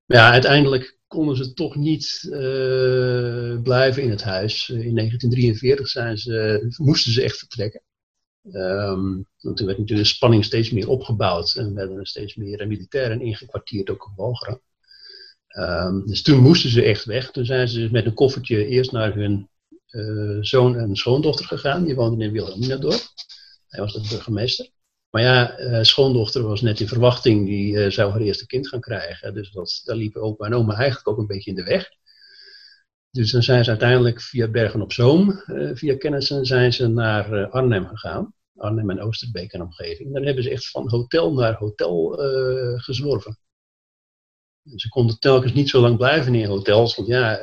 Maar 0.05 0.17
ja, 0.17 0.31
uiteindelijk 0.31 0.99
konden 1.11 1.35
ze 1.35 1.53
toch 1.53 1.75
niet 1.75 2.23
uh, 2.25 3.61
blijven 3.61 4.03
in 4.03 4.09
het 4.09 4.23
huis. 4.23 4.69
In 4.69 4.95
1943 4.95 5.87
zijn 5.87 6.17
ze, 6.17 6.65
moesten 6.77 7.11
ze 7.11 7.21
echt 7.21 7.37
vertrekken. 7.37 7.81
Um, 8.51 9.25
want 9.39 9.57
toen 9.57 9.65
werd 9.65 9.77
natuurlijk 9.77 10.07
de 10.07 10.13
spanning 10.13 10.45
steeds 10.45 10.71
meer 10.71 10.89
opgebouwd 10.89 11.55
en 11.55 11.73
werden 11.73 11.97
er 11.97 12.07
steeds 12.07 12.35
meer 12.35 12.67
militairen 12.67 13.21
ingekwartierd, 13.21 13.89
ook 13.89 14.05
op 14.05 14.15
Walcheren. 14.15 14.61
Um, 15.57 16.05
dus 16.05 16.21
toen 16.21 16.39
moesten 16.39 16.69
ze 16.69 16.83
echt 16.83 17.05
weg. 17.05 17.31
Toen 17.31 17.45
zijn 17.45 17.67
ze 17.67 17.89
met 17.91 18.05
een 18.05 18.13
koffertje 18.13 18.65
eerst 18.65 18.91
naar 18.91 19.13
hun 19.15 19.49
zoon 20.41 20.75
en 20.75 20.95
schoondochter 20.95 21.45
gegaan. 21.45 21.83
Die 21.83 21.95
woonden 21.95 22.27
in 22.27 22.31
Wilhelminadorp. 22.31 23.01
Hij 23.67 23.79
was 23.79 23.93
de 23.93 24.07
burgemeester. 24.09 24.69
Maar 25.11 25.21
ja, 25.21 25.59
uh, 25.59 25.83
schoondochter 25.83 26.43
was 26.43 26.61
net 26.61 26.79
in 26.79 26.87
verwachting, 26.87 27.45
die 27.45 27.73
uh, 27.73 27.89
zou 27.89 28.11
haar 28.11 28.21
eerste 28.21 28.45
kind 28.45 28.67
gaan 28.67 28.79
krijgen. 28.79 29.33
Dus 29.33 29.51
dat, 29.51 29.81
daar 29.85 29.95
liepen 29.95 30.21
opa 30.21 30.45
en 30.45 30.53
oma 30.53 30.75
eigenlijk 30.75 31.07
ook 31.07 31.17
een 31.17 31.27
beetje 31.27 31.49
in 31.49 31.55
de 31.55 31.63
weg. 31.63 31.89
Dus 33.09 33.31
dan 33.31 33.43
zijn 33.43 33.63
ze 33.63 33.69
uiteindelijk 33.69 34.21
via 34.21 34.47
Bergen 34.47 34.81
op 34.81 34.93
Zoom, 34.93 35.43
uh, 35.47 35.71
via 35.73 35.97
kennissen, 35.97 36.45
zijn 36.45 36.73
ze 36.73 36.87
naar 36.87 37.49
Arnhem 37.49 37.87
gegaan. 37.87 38.33
Arnhem 38.55 38.89
en 38.89 39.01
Oosterbeek 39.01 39.53
en 39.53 39.61
omgeving. 39.61 40.13
Dan 40.13 40.25
hebben 40.25 40.43
ze 40.43 40.49
echt 40.49 40.69
van 40.69 40.89
hotel 40.89 41.33
naar 41.33 41.55
hotel 41.55 42.09
gezworven. 42.77 43.37
Ze 44.75 44.89
konden 44.89 45.19
telkens 45.19 45.53
niet 45.53 45.69
zo 45.69 45.81
lang 45.81 45.97
blijven 45.97 46.35
in 46.35 46.45
hotels, 46.45 46.95
want 46.95 47.07
ja, 47.07 47.37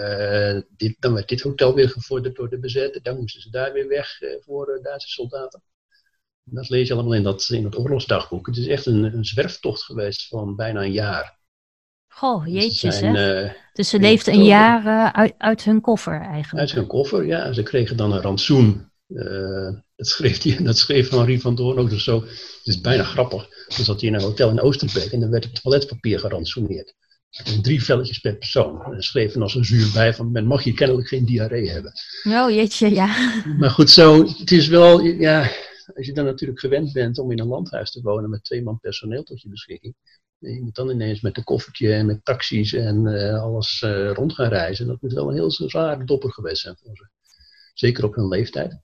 dit, 0.77 0.97
dan 0.99 1.15
werd 1.15 1.29
dit 1.29 1.41
hotel 1.41 1.75
weer 1.75 1.89
gevorderd 1.89 2.37
door 2.37 2.49
de 2.49 2.59
bezetter. 2.59 3.03
Dan 3.03 3.19
moesten 3.19 3.41
ze 3.41 3.51
daar 3.51 3.73
weer 3.73 3.89
weg 3.89 4.19
voor 4.41 4.81
Duitse 4.83 5.09
soldaten. 5.09 5.63
Dat 6.51 6.69
lees 6.69 6.89
je 6.89 6.95
allemaal 6.95 7.15
in, 7.15 7.23
dat, 7.23 7.49
in 7.49 7.65
het 7.65 7.79
oorlogsdagboek. 7.79 8.47
Het 8.47 8.57
is 8.57 8.67
echt 8.67 8.87
een, 8.87 9.05
een 9.05 9.25
zwerftocht 9.25 9.83
geweest 9.83 10.29
van 10.29 10.57
bijna 10.57 10.83
een 10.83 10.93
jaar. 10.93 11.39
Goh, 12.09 12.47
jeetje 12.47 12.93
zeg. 12.93 13.15
Uh, 13.15 13.51
dus 13.73 13.89
ze 13.89 13.99
leefden 13.99 14.35
een 14.35 14.45
jaar 14.45 14.85
uh, 14.85 15.09
uit, 15.13 15.35
uit, 15.39 15.65
hun 15.65 15.81
koffer 15.81 16.21
eigenlijk. 16.21 16.59
Uit 16.59 16.73
hun 16.73 16.87
koffer, 16.87 17.27
ja. 17.27 17.53
Ze 17.53 17.63
kregen 17.63 17.97
dan 17.97 18.13
een 18.13 18.21
rantsoen. 18.21 18.91
Uh, 19.09 19.71
dat, 19.97 20.07
schreef 20.07 20.39
die, 20.39 20.63
dat 20.63 20.79
schreef 20.79 21.11
Henri 21.11 21.41
van 21.41 21.55
Doorn 21.55 21.79
ook 21.79 21.91
dus 21.91 22.05
zo. 22.05 22.21
Het 22.21 22.61
is 22.63 22.81
bijna 22.81 23.03
grappig. 23.03 23.49
Dan 23.77 23.85
zat 23.85 24.01
hij 24.01 24.09
in 24.09 24.15
een 24.15 24.23
hotel 24.23 24.51
in 24.51 24.61
Oosterbeek 24.61 25.13
en 25.13 25.21
dan 25.21 25.31
werd 25.31 25.45
het 25.45 25.63
toiletpapier 25.63 26.19
gerantsoeneerd. 26.19 26.95
Drie 27.63 27.85
velletjes 27.85 28.19
per 28.19 28.37
persoon. 28.37 28.95
En 28.95 29.03
schreven 29.03 29.43
als 29.43 29.55
een 29.55 29.65
zuur 29.65 29.91
bij 29.93 30.15
van 30.15 30.33
men 30.33 30.47
mag 30.47 30.63
hier 30.63 30.75
kennelijk 30.75 31.09
geen 31.09 31.25
diarree 31.25 31.71
hebben. 31.71 31.93
Oh 32.25 32.51
jeetje, 32.51 32.95
ja. 32.95 33.43
Maar 33.59 33.71
goed, 33.71 33.91
zo, 33.91 34.27
het 34.27 34.51
is 34.51 34.69
wel, 34.69 35.01
ja, 35.01 35.51
als 35.95 36.07
je 36.07 36.13
dan 36.13 36.25
natuurlijk 36.25 36.61
gewend 36.61 36.93
bent 36.93 37.19
om 37.19 37.31
in 37.31 37.39
een 37.39 37.47
landhuis 37.47 37.91
te 37.91 38.01
wonen 38.03 38.31
met 38.31 38.45
twee 38.45 38.63
man 38.63 38.81
personeel 38.81 39.23
tot 39.23 39.43
je 39.43 39.49
beschikking. 39.49 39.95
En 40.41 40.55
je 40.55 40.63
moet 40.63 40.75
dan 40.75 40.91
ineens 40.91 41.21
met 41.21 41.37
een 41.37 41.45
koffertje 41.45 41.93
en 41.93 42.07
met 42.07 42.25
taxis 42.25 42.73
en 42.73 43.07
uh, 43.07 43.43
alles 43.43 43.83
uh, 43.83 44.11
rond 44.11 44.33
gaan 44.33 44.49
reizen. 44.49 44.87
Dat 44.87 45.03
moet 45.03 45.13
wel 45.13 45.29
een 45.29 45.35
heel 45.35 45.51
zwaar 45.51 46.07
dopper 46.07 46.33
geweest 46.33 46.63
zijn 46.63 46.77
voor 46.83 46.97
ze. 46.97 47.09
Zeker 47.75 48.05
op 48.05 48.15
hun 48.15 48.29
leeftijd. 48.29 48.81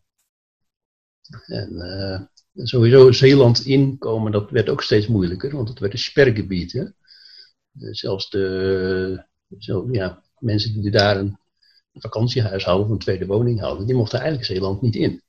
En 1.47 2.31
sowieso 2.55 3.13
Zeeland 3.13 3.65
inkomen, 3.65 4.33
dat 4.33 4.51
werd 4.51 4.69
ook 4.69 4.83
steeds 4.83 5.07
moeilijker, 5.07 5.57
want 5.57 5.69
het 5.69 5.79
werd 5.79 5.93
een 5.93 5.99
spergebied. 5.99 6.73
Hè? 6.73 6.85
zelfs 7.93 8.31
de 8.31 9.27
zelf, 9.59 9.87
ja, 9.91 10.23
mensen 10.39 10.83
die 10.83 10.91
daar 10.91 11.17
een 11.17 11.39
vakantiehuis 11.93 12.65
hadden 12.65 12.85
of 12.85 12.91
een 12.91 12.99
tweede 12.99 13.27
woning 13.27 13.61
hadden, 13.61 13.87
die 13.87 13.97
mochten 13.97 14.19
eigenlijk 14.19 14.49
Zeeland 14.49 14.83
niet 14.83 14.95
in. 14.95 15.23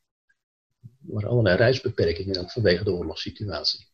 Waren 1.07 1.29
allerlei 1.29 1.55
reisbeperkingen 1.55 2.49
vanwege 2.49 2.83
de 2.83 2.91
oorlogssituatie. 2.91 3.87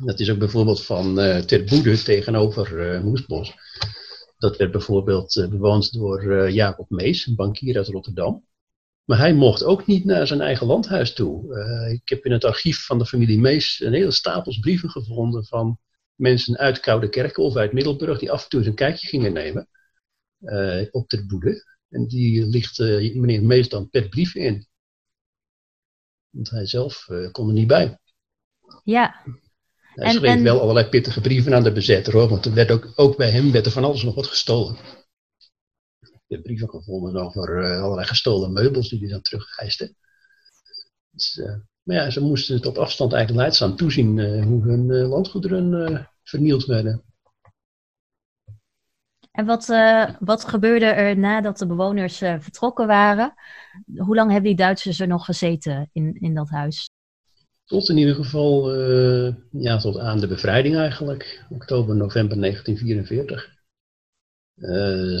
Dat 0.00 0.20
is 0.20 0.30
ook 0.30 0.38
bijvoorbeeld 0.38 0.84
van 0.84 1.18
uh, 1.18 1.38
Ter 1.38 1.64
Boede 1.64 2.02
tegenover 2.02 2.94
uh, 2.94 3.02
Moesbos. 3.02 3.54
Dat 4.38 4.56
werd 4.56 4.70
bijvoorbeeld 4.70 5.36
uh, 5.36 5.48
bewoond 5.48 5.92
door 5.92 6.50
Jacob 6.50 6.90
Mees, 6.90 7.26
een 7.26 7.34
bankier 7.34 7.76
uit 7.76 7.88
Rotterdam. 7.88 8.46
Maar 9.04 9.18
hij 9.18 9.34
mocht 9.34 9.64
ook 9.64 9.86
niet 9.86 10.04
naar 10.04 10.26
zijn 10.26 10.40
eigen 10.40 10.66
landhuis 10.66 11.12
toe. 11.12 11.56
ik 11.92 12.08
heb 12.08 12.24
in 12.24 12.32
het 12.32 12.44
archief 12.44 12.84
van 12.86 12.98
de 12.98 13.06
familie 13.06 13.38
Mees 13.38 13.80
een 13.80 13.92
hele 13.92 14.10
stapels 14.10 14.58
brieven 14.58 14.90
gevonden 14.90 15.44
van 15.44 15.78
mensen 16.14 16.56
uit 16.56 16.80
Koude 16.80 17.08
Kerken 17.08 17.42
of 17.42 17.56
uit 17.56 17.72
Middelburg 17.72 18.18
die 18.18 18.30
af 18.30 18.42
en 18.42 18.48
toe 18.48 18.66
een 18.66 18.74
kijkje 18.74 19.06
gingen 19.06 19.32
nemen 19.32 19.68
op 20.90 21.08
Ter 21.08 21.26
Boede. 21.26 21.64
En 21.88 22.06
die 22.06 22.46
ligt 22.46 22.78
meneer 23.14 23.44
Mees 23.44 23.68
dan 23.68 23.90
per 23.90 24.08
brief 24.08 24.34
in. 24.34 24.66
Want 26.32 26.50
hij 26.50 26.66
zelf 26.66 27.08
uh, 27.08 27.30
kon 27.30 27.48
er 27.48 27.54
niet 27.54 27.66
bij. 27.66 27.98
Ja. 28.84 29.22
Hij 29.80 30.06
en, 30.06 30.12
schreef 30.12 30.42
wel 30.42 30.60
allerlei 30.60 30.88
pittige 30.88 31.20
brieven 31.20 31.54
aan 31.54 31.62
de 31.62 31.72
bezetter 31.72 32.12
hoor, 32.12 32.28
want 32.28 32.44
er 32.44 32.54
werd 32.54 32.70
ook, 32.70 32.92
ook 32.94 33.16
bij 33.16 33.30
hem 33.30 33.52
werd 33.52 33.66
er 33.66 33.72
van 33.72 33.84
alles 33.84 34.02
nog 34.02 34.14
wat 34.14 34.26
gestolen. 34.26 34.76
Ik 36.00 36.38
heb 36.38 36.42
brieven 36.42 36.68
gevonden 36.68 37.22
over 37.22 37.64
uh, 37.64 37.82
allerlei 37.82 38.06
gestolen 38.06 38.52
meubels 38.52 38.88
die 38.88 38.98
hij 38.98 39.08
dan 39.08 39.22
terugreisde. 39.22 39.94
Dus, 41.10 41.36
uh, 41.36 41.54
maar 41.82 41.96
ja, 41.96 42.10
ze 42.10 42.20
moesten 42.20 42.56
het 42.56 42.66
op 42.66 42.78
afstand 42.78 43.12
eigenlijk 43.12 43.42
leidzaam 43.42 43.76
toezien 43.76 44.42
hoe 44.42 44.62
hun 44.62 44.86
landgoederen 44.86 46.10
vernield 46.22 46.64
werden. 46.64 47.11
En 49.32 49.46
wat, 49.46 49.68
uh, 49.68 50.08
wat 50.18 50.44
gebeurde 50.44 50.86
er 50.86 51.18
nadat 51.18 51.58
de 51.58 51.66
bewoners 51.66 52.22
uh, 52.22 52.34
vertrokken 52.38 52.86
waren? 52.86 53.34
Hoe 53.96 54.14
lang 54.14 54.30
hebben 54.30 54.48
die 54.48 54.64
Duitsers 54.64 55.00
er 55.00 55.06
nog 55.06 55.24
gezeten 55.24 55.88
in, 55.92 56.16
in 56.20 56.34
dat 56.34 56.48
huis? 56.48 56.90
Tot 57.64 57.88
in 57.88 57.96
ieder 57.96 58.14
geval 58.14 58.74
uh, 58.74 59.34
ja, 59.50 59.78
tot 59.78 59.98
aan 59.98 60.20
de 60.20 60.26
bevrijding 60.26 60.76
eigenlijk, 60.76 61.44
oktober, 61.50 61.96
november 61.96 62.40
1944. 62.40 63.50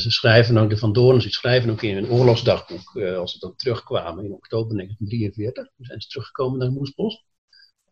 ze 0.00 0.10
schrijven 0.10 0.58
ook, 0.58 0.70
de 0.70 0.76
Van 0.76 0.92
Doorn, 0.92 1.20
ze 1.20 1.30
schrijven 1.30 1.70
ook 1.70 1.82
in 1.82 1.96
een 1.96 2.10
oorlogsdagboek, 2.10 3.02
als 3.16 3.32
ze 3.32 3.38
dan 3.38 3.56
terugkwamen 3.56 4.24
in 4.24 4.32
oktober 4.32 4.76
1943. 4.76 5.74
Toen 5.76 5.86
zijn 5.86 6.00
ze 6.00 6.08
teruggekomen 6.08 6.58
naar 6.58 6.70
Moesbos. 6.70 7.24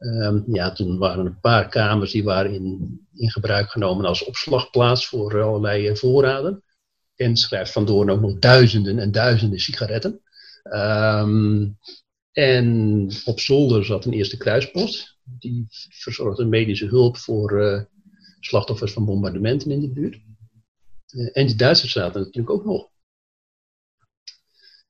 Um, 0.01 0.45
ja, 0.47 0.73
toen 0.73 0.99
waren 0.99 1.19
er 1.19 1.27
een 1.27 1.41
paar 1.41 1.69
kamers 1.69 2.11
die 2.11 2.25
waren 2.25 2.55
in, 2.55 3.01
in 3.15 3.31
gebruik 3.31 3.71
genomen 3.71 4.05
als 4.05 4.25
opslagplaats 4.25 5.07
voor 5.07 5.43
allerlei 5.43 5.89
eh, 5.89 5.95
voorraden. 5.95 6.63
En 7.17 7.37
schrijft 7.37 7.73
Van 7.73 7.85
Doorn 7.85 8.21
nog 8.21 8.39
duizenden 8.39 8.99
en 8.99 9.13
duizenden 9.13 9.59
sigaretten. 9.59 10.21
Um, 10.63 11.79
en 12.33 13.11
op 13.25 13.41
zolder 13.41 13.85
zat 13.85 14.05
een 14.05 14.13
eerste 14.13 14.37
kruispost. 14.37 15.19
Die 15.25 15.67
verzorgde 15.89 16.45
medische 16.45 16.87
hulp 16.87 17.17
voor 17.17 17.61
uh, 17.61 17.83
slachtoffers 18.41 18.93
van 18.93 19.05
bombardementen 19.05 19.71
in 19.71 19.81
de 19.81 19.93
buurt. 19.93 20.21
Uh, 21.15 21.31
en 21.33 21.47
die 21.47 21.57
Duitsers 21.57 21.93
zaten 21.93 22.21
natuurlijk 22.21 22.51
ook 22.51 22.65
nog. 22.65 22.89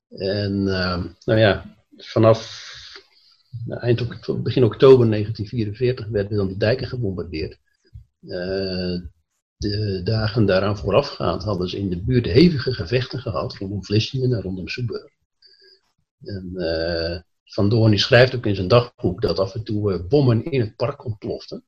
En 0.09 0.51
uh, 0.51 1.03
nou 1.25 1.39
ja, 1.39 1.75
vanaf 1.97 2.70
eind 3.67 4.07
begin 4.43 4.63
oktober 4.63 5.09
1944 5.09 6.07
werden 6.07 6.37
dan 6.37 6.47
de 6.47 6.57
dijken 6.57 6.87
gebombardeerd. 6.87 7.59
Uh, 8.21 8.99
de 9.57 10.01
dagen 10.03 10.45
daaraan 10.45 10.77
voorafgaand 10.77 11.43
hadden 11.43 11.69
ze 11.69 11.77
in 11.77 11.89
de 11.89 12.03
buurt 12.03 12.25
hevige 12.25 12.73
gevechten 12.73 13.19
gehad 13.19 13.55
rondom 13.55 13.85
Vlissingen 13.85 14.33
en 14.33 14.41
rondom 14.41 14.67
Soeburg. 14.67 15.11
En 16.23 16.51
uh, 16.53 17.19
Van 17.43 17.69
Doorn 17.69 17.99
schrijft 17.99 18.35
ook 18.35 18.45
in 18.45 18.55
zijn 18.55 18.67
dagboek 18.67 19.21
dat 19.21 19.39
af 19.39 19.55
en 19.55 19.63
toe 19.63 19.93
uh, 19.93 20.07
bommen 20.07 20.43
in 20.43 20.59
het 20.59 20.75
park 20.75 21.05
ontploften. 21.05 21.63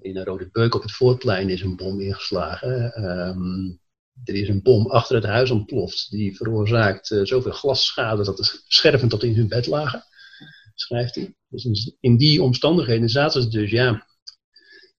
In 0.00 0.16
een 0.16 0.24
rode 0.24 0.48
beuk 0.52 0.74
op 0.74 0.82
het 0.82 0.92
voorplein 0.92 1.48
is 1.48 1.62
een 1.62 1.76
bom 1.76 2.00
ingeslagen. 2.00 3.04
Um, 3.04 3.80
er 4.24 4.34
is 4.34 4.48
een 4.48 4.62
bom 4.62 4.86
achter 4.86 5.16
het 5.16 5.24
huis 5.24 5.50
ontploft. 5.50 6.10
Die 6.10 6.36
veroorzaakt 6.36 7.06
zoveel 7.22 7.52
glasschade 7.52 8.24
dat 8.24 8.36
de 8.36 8.62
scherven 8.66 9.08
tot 9.08 9.22
in 9.22 9.34
hun 9.34 9.48
bed 9.48 9.66
lagen. 9.66 10.04
Schrijft 10.80 11.14
hij. 11.14 11.34
Dus 11.48 11.92
in 12.00 12.16
die 12.16 12.42
omstandigheden 12.42 13.08
zaten 13.08 13.42
ze 13.42 13.48
dus 13.48 13.70
ja, 13.70 14.06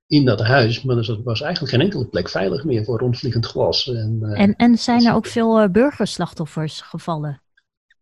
in 0.08 0.26
dat 0.26 0.42
huis. 0.42 0.82
Maar 0.82 0.98
er 0.98 1.24
was 1.24 1.42
eigenlijk 1.42 1.74
geen 1.74 1.82
enkele 1.82 2.08
plek 2.08 2.30
veilig 2.30 2.64
meer 2.64 2.84
voor 2.84 3.00
rondvliegend 3.00 3.46
glas. 3.46 3.88
En, 3.88 4.20
uh, 4.22 4.40
en, 4.40 4.56
en, 4.56 4.78
zijn 4.78 5.06
er 5.06 5.14
ook 5.14 5.26
veel 5.26 5.62
uh, 5.62 5.70
burgerslachtoffers 5.70 6.82
gevallen 6.82 7.42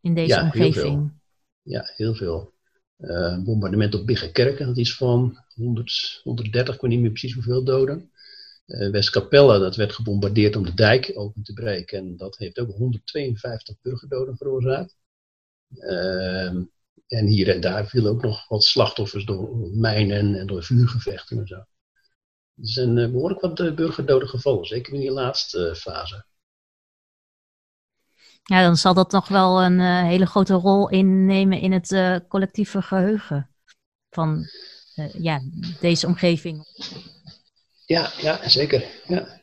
in 0.01 0.13
deze 0.13 0.35
ja, 0.35 0.43
omgeving? 0.43 0.83
Heel 0.83 1.11
ja, 1.61 1.91
heel 1.95 2.15
veel. 2.15 2.53
Uh, 2.97 3.43
bombardement 3.43 3.95
op 3.95 4.05
Biggenkerken, 4.05 4.67
dat 4.67 4.77
is 4.77 4.95
van 4.95 5.37
100, 5.55 6.19
130, 6.23 6.75
ik 6.75 6.81
weet 6.81 6.91
niet 6.91 6.99
meer 6.99 7.09
precies 7.09 7.33
hoeveel 7.33 7.63
doden. 7.63 8.11
West-Capelle, 8.65 9.59
dat 9.59 9.75
werd 9.75 9.93
gebombardeerd 9.93 10.55
om 10.55 10.63
de 10.63 10.73
dijk 10.73 11.11
open 11.15 11.43
te 11.43 11.53
breken. 11.53 11.97
En 11.97 12.17
dat 12.17 12.37
heeft 12.37 12.59
ook 12.59 12.71
152 12.71 13.75
burgerdoden 13.81 14.37
veroorzaakt. 14.37 14.95
Uh, 15.75 16.61
en 17.07 17.25
hier 17.25 17.49
en 17.49 17.61
daar 17.61 17.87
vielen 17.87 18.11
ook 18.11 18.21
nog 18.21 18.47
wat 18.47 18.63
slachtoffers 18.63 19.25
door 19.25 19.57
mijnen 19.71 20.35
en 20.35 20.47
door 20.47 20.63
vuurgevechten 20.63 21.39
en 21.39 21.47
zo. 21.47 21.55
Er 21.55 21.65
zijn 22.69 22.97
uh, 22.97 23.11
behoorlijk 23.11 23.41
wat 23.41 23.59
uh, 23.59 23.73
burgerdoden 23.73 24.27
gevallen, 24.27 24.65
zeker 24.65 24.93
in 24.93 24.99
die 24.99 25.11
laatste 25.11 25.75
fase. 25.77 26.25
Ja, 28.43 28.61
dan 28.61 28.77
zal 28.77 28.93
dat 28.93 29.09
toch 29.09 29.27
wel 29.27 29.63
een 29.63 29.79
hele 29.79 30.25
grote 30.25 30.53
rol 30.53 30.89
innemen 30.89 31.59
in 31.59 31.71
het 31.71 32.21
collectieve 32.27 32.81
geheugen 32.81 33.49
van 34.09 34.45
ja, 35.17 35.41
deze 35.79 36.07
omgeving. 36.07 36.65
Ja, 37.85 38.11
ja 38.17 38.49
zeker. 38.49 38.85
Ja. 39.07 39.41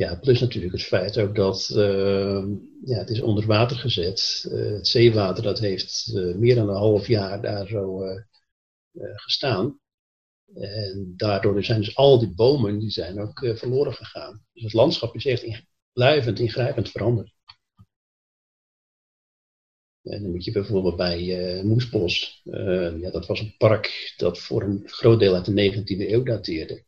Ja, 0.00 0.14
plus 0.14 0.40
natuurlijk 0.40 0.72
het 0.72 0.82
feit 0.82 1.18
ook 1.18 1.34
dat 1.34 1.70
uh, 1.72 2.44
ja, 2.84 2.98
het 2.98 3.10
is 3.10 3.20
onder 3.20 3.46
water 3.46 3.76
gezet. 3.76 4.46
Uh, 4.48 4.72
het 4.72 4.86
zeewater 4.86 5.42
dat 5.42 5.58
heeft 5.58 6.12
uh, 6.14 6.34
meer 6.34 6.54
dan 6.54 6.68
een 6.68 6.76
half 6.76 7.06
jaar 7.06 7.42
daar 7.42 7.66
zo 7.66 8.02
eh, 8.02 8.22
gestaan. 9.14 9.80
En 10.54 11.14
daardoor 11.16 11.64
zijn 11.64 11.80
dus 11.80 11.96
al 11.96 12.18
die 12.18 12.34
bomen 12.34 12.78
die 12.78 12.90
zijn 12.90 13.20
ook 13.20 13.38
verloren 13.38 13.92
gegaan. 13.92 14.44
Dus 14.52 14.62
het 14.62 14.72
landschap 14.72 15.14
is 15.14 15.26
echt 15.26 15.42
in, 15.42 15.66
blijvend 15.92 16.38
ingrijpend 16.38 16.90
veranderd. 16.90 17.32
En 20.02 20.22
dan 20.22 20.30
moet 20.30 20.44
je 20.44 20.52
bijvoorbeeld 20.52 20.96
bij 20.96 21.20
uh, 21.56 21.62
Moesbos, 21.62 22.42
uh, 22.44 23.00
ja, 23.00 23.10
dat 23.10 23.26
was 23.26 23.40
een 23.40 23.54
park 23.58 24.14
dat 24.16 24.38
voor 24.38 24.62
een 24.62 24.82
groot 24.86 25.18
deel 25.18 25.34
uit 25.34 25.44
de 25.44 25.72
19e 25.72 26.10
eeuw 26.10 26.22
dateerde. 26.22 26.84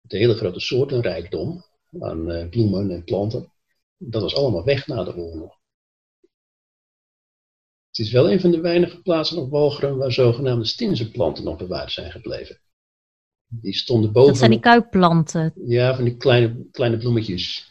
De 0.00 0.16
hele 0.16 0.34
grote 0.34 0.60
soortenrijkdom 0.60 1.64
aan 2.00 2.30
uh, 2.30 2.48
bloemen 2.48 2.90
en 2.90 3.04
planten, 3.04 3.52
dat 3.96 4.22
was 4.22 4.34
allemaal 4.34 4.64
weg 4.64 4.86
na 4.86 5.04
de 5.04 5.16
oorlog. 5.16 5.58
Het 7.88 8.06
is 8.06 8.12
wel 8.12 8.30
een 8.30 8.40
van 8.40 8.50
de 8.50 8.60
weinige 8.60 9.02
plaatsen 9.02 9.38
op 9.38 9.50
Walcheren 9.50 9.96
waar 9.96 10.12
zogenaamde 10.12 10.64
stinzenplanten 10.64 11.44
nog 11.44 11.56
bewaard 11.56 11.92
zijn 11.92 12.10
gebleven. 12.10 12.60
Die 13.46 13.74
stonden 13.74 14.12
boven. 14.12 14.28
Dat 14.28 14.38
zijn 14.38 14.50
die 14.50 14.60
kuipplanten. 14.60 15.52
Ja, 15.66 15.94
van 15.94 16.04
die 16.04 16.16
kleine, 16.16 16.66
kleine 16.70 16.96
bloemetjes. 16.96 17.70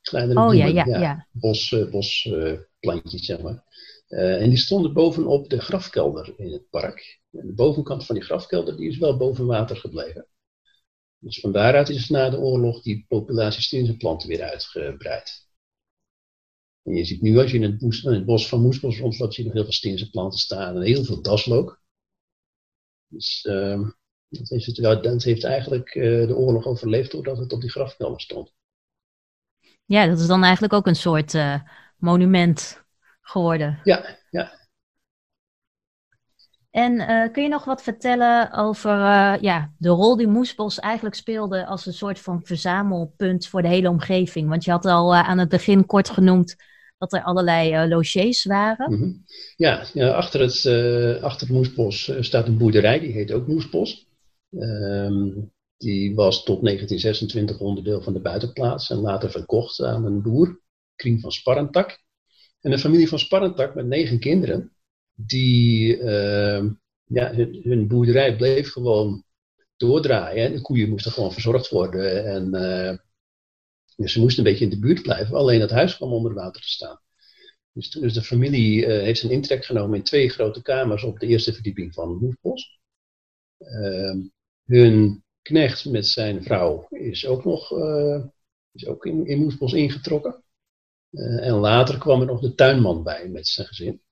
Kleine 0.00 0.34
oh 0.34 0.46
bloemen, 0.46 0.74
ja, 0.74 0.84
ja, 0.84 1.00
ja. 1.00 1.26
Bos, 1.32 1.76
bosplantjes, 1.90 3.24
zeg 3.24 3.40
maar. 3.42 3.64
Uh, 4.08 4.42
en 4.42 4.48
die 4.48 4.58
stonden 4.58 4.92
bovenop 4.92 5.50
de 5.50 5.60
grafkelder 5.60 6.34
in 6.36 6.52
het 6.52 6.70
park. 6.70 7.20
En 7.32 7.46
de 7.46 7.52
bovenkant 7.52 8.06
van 8.06 8.14
die 8.14 8.24
grafkelder 8.24 8.76
die 8.76 8.88
is 8.88 8.98
wel 8.98 9.16
boven 9.16 9.46
water 9.46 9.76
gebleven. 9.76 10.26
Dus 11.20 11.40
van 11.40 11.52
daaruit 11.52 11.88
is 11.88 12.08
na 12.08 12.30
de 12.30 12.38
oorlog 12.38 12.82
die 12.82 13.04
populatie 13.08 13.62
stinzenplanten 13.62 14.28
weer 14.28 14.42
uitgebreid. 14.42 15.48
En 16.82 16.94
je 16.94 17.04
ziet 17.04 17.20
nu 17.20 17.38
als 17.38 17.50
je 17.50 17.56
in 17.56 17.62
het, 17.62 18.04
in 18.04 18.12
het 18.12 18.24
bos 18.24 18.48
van 18.48 18.60
Moesbos 18.60 18.98
rondloopt, 18.98 19.34
zie 19.34 19.42
je 19.42 19.48
nog 19.48 19.58
heel 19.58 19.68
veel 19.68 19.78
stinzenplanten 19.78 20.38
staan 20.38 20.76
en 20.76 20.82
heel 20.82 21.04
veel 21.04 21.22
daslook. 21.22 21.82
Dus 23.06 23.44
uh, 23.44 23.88
dat, 24.28 24.48
heeft 24.48 24.66
het, 24.66 25.02
dat 25.02 25.22
heeft 25.22 25.44
eigenlijk 25.44 25.94
uh, 25.94 26.26
de 26.26 26.36
oorlog 26.36 26.64
overleefd 26.64 27.10
doordat 27.10 27.38
het 27.38 27.52
op 27.52 27.60
die 27.60 27.70
grafkelder 27.70 28.20
stond. 28.20 28.52
Ja, 29.84 30.06
dat 30.06 30.18
is 30.18 30.26
dan 30.26 30.42
eigenlijk 30.42 30.72
ook 30.72 30.86
een 30.86 30.94
soort 30.94 31.34
uh, 31.34 31.60
monument 31.96 32.84
geworden. 33.20 33.80
Ja. 33.84 34.18
En 36.70 36.94
uh, 36.94 37.32
kun 37.32 37.42
je 37.42 37.48
nog 37.48 37.64
wat 37.64 37.82
vertellen 37.82 38.52
over 38.52 38.90
uh, 38.90 39.34
ja, 39.40 39.72
de 39.78 39.88
rol 39.88 40.16
die 40.16 40.26
Moesbos 40.26 40.78
eigenlijk 40.78 41.14
speelde 41.14 41.66
als 41.66 41.86
een 41.86 41.92
soort 41.92 42.18
van 42.20 42.40
verzamelpunt 42.44 43.46
voor 43.46 43.62
de 43.62 43.68
hele 43.68 43.88
omgeving? 43.88 44.48
Want 44.48 44.64
je 44.64 44.70
had 44.70 44.84
al 44.84 45.14
uh, 45.14 45.28
aan 45.28 45.38
het 45.38 45.48
begin 45.48 45.86
kort 45.86 46.10
genoemd 46.10 46.56
dat 46.98 47.12
er 47.12 47.22
allerlei 47.22 47.88
logiers 47.88 48.44
waren. 48.44 48.92
-hmm. 48.92 49.24
ja, 49.56 50.10
achter, 50.10 50.40
het, 50.40 50.66
achter 51.22 51.52
Moesbos 51.52 52.12
staat 52.20 52.46
een 52.46 52.58
boerderij, 52.58 52.98
die 53.00 53.12
heet 53.12 53.32
ook 53.32 53.46
Moesbos. 53.46 54.08
Um, 54.50 55.52
die 55.80 56.14
was 56.14 56.44
tot 56.44 56.62
1926 56.62 57.58
onderdeel 57.58 58.02
van 58.02 58.12
de 58.12 58.20
buitenplaats 58.20 58.90
en 58.90 58.96
later 58.96 59.30
verkocht 59.30 59.82
aan 59.82 60.04
een 60.04 60.22
boer, 60.22 60.60
Kriem 60.94 61.20
van 61.20 61.32
Sparrentak. 61.32 62.02
En 62.60 62.72
een 62.72 62.78
familie 62.78 63.08
van 63.08 63.18
Sparrentak 63.18 63.74
met 63.74 63.86
negen 63.86 64.18
kinderen, 64.18 64.72
die, 65.26 65.96
uh, 65.96 66.64
ja, 67.04 67.34
hun, 67.62 67.88
boerderij 67.88 68.36
bleef 68.36 68.72
gewoon 68.72 69.24
doordraaien. 69.76 70.52
De 70.52 70.60
koeien 70.60 70.88
moesten 70.88 71.12
gewoon 71.12 71.32
verzorgd 71.32 71.68
worden. 71.68 72.24
En 72.24 72.54
uh, 72.54 72.96
dus 73.96 74.12
ze 74.12 74.20
moesten 74.20 74.44
een 74.44 74.50
beetje 74.50 74.64
in 74.64 74.70
de 74.70 74.78
buurt 74.78 75.02
blijven. 75.02 75.36
Alleen 75.36 75.60
het 75.60 75.70
huis 75.70 75.96
kwam 75.96 76.12
onder 76.12 76.34
water 76.34 76.62
te 76.62 76.68
staan. 76.68 77.00
Dus 77.72 77.94
is 77.94 78.14
de 78.14 78.22
familie 78.22 78.86
uh, 78.86 78.86
heeft 78.86 79.22
een 79.22 79.30
intrek 79.30 79.64
genomen 79.64 79.98
in 79.98 80.04
twee 80.04 80.28
grote 80.28 80.62
kamers 80.62 81.02
op 81.02 81.18
de 81.18 81.26
eerste 81.26 81.52
verdieping 81.52 81.94
van 81.94 82.18
Moesbos. 82.18 82.80
Ehm, 83.58 84.18
hun 84.64 85.24
knecht 85.42 85.84
met 85.84 86.06
zijn 86.06 86.42
vrouw 86.42 86.86
is 86.90 87.26
ook 87.26 87.44
nog 87.44 87.70
uh, 87.72 88.24
is 88.72 88.86
ook 88.86 89.06
in, 89.06 89.26
in 89.26 89.38
Moesbos 89.38 89.72
ingetrokken. 89.72 90.44
En 91.40 91.52
later 91.52 91.98
kwam 91.98 92.20
er 92.20 92.26
nog 92.26 92.40
de 92.40 92.54
tuinman 92.54 93.02
bij 93.02 93.28
met 93.28 93.46
zijn 93.46 93.66
gezin. 93.66 94.02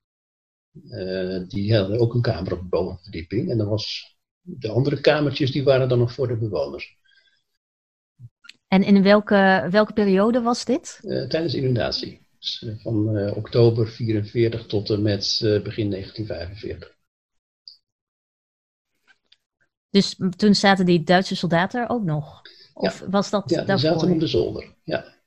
Uh, 0.73 1.47
die 1.47 1.75
hadden 1.75 1.99
ook 1.99 2.13
een 2.13 2.21
kamer 2.21 2.53
op 2.53 2.59
de 2.59 2.67
bovenverdieping. 2.67 3.49
En 3.49 3.57
dan 3.57 3.67
was 3.67 4.17
de 4.41 4.69
andere 4.69 5.01
kamertjes 5.01 5.51
die 5.51 5.63
waren 5.63 5.89
dan 5.89 5.99
nog 5.99 6.13
voor 6.13 6.27
de 6.27 6.37
bewoners. 6.37 6.97
En 8.67 8.83
in 8.83 9.03
welke, 9.03 9.67
welke 9.71 9.93
periode 9.93 10.41
was 10.41 10.65
dit? 10.65 10.99
Uh, 11.01 11.27
tijdens 11.27 11.53
de 11.53 11.59
inundatie. 11.59 12.27
Dus, 12.39 12.65
van 12.77 13.29
oktober 13.35 13.87
44 13.87 14.65
tot 14.65 14.89
en 14.89 15.01
met 15.01 15.37
begin 15.63 15.89
1945. 15.89 16.97
Dus 19.89 20.15
toen 20.35 20.55
zaten 20.55 20.85
die 20.85 21.03
Duitse 21.03 21.35
soldaten 21.35 21.81
er 21.81 21.89
ook 21.89 22.03
nog? 22.03 22.41
Of 22.73 22.99
ja, 22.99 23.09
was 23.09 23.29
dat 23.29 23.49
ja, 23.49 23.63
die 23.63 23.77
zaten 23.77 24.11
op 24.11 24.19
de 24.19 24.27
zolder. 24.27 24.75
Ja. 24.83 25.17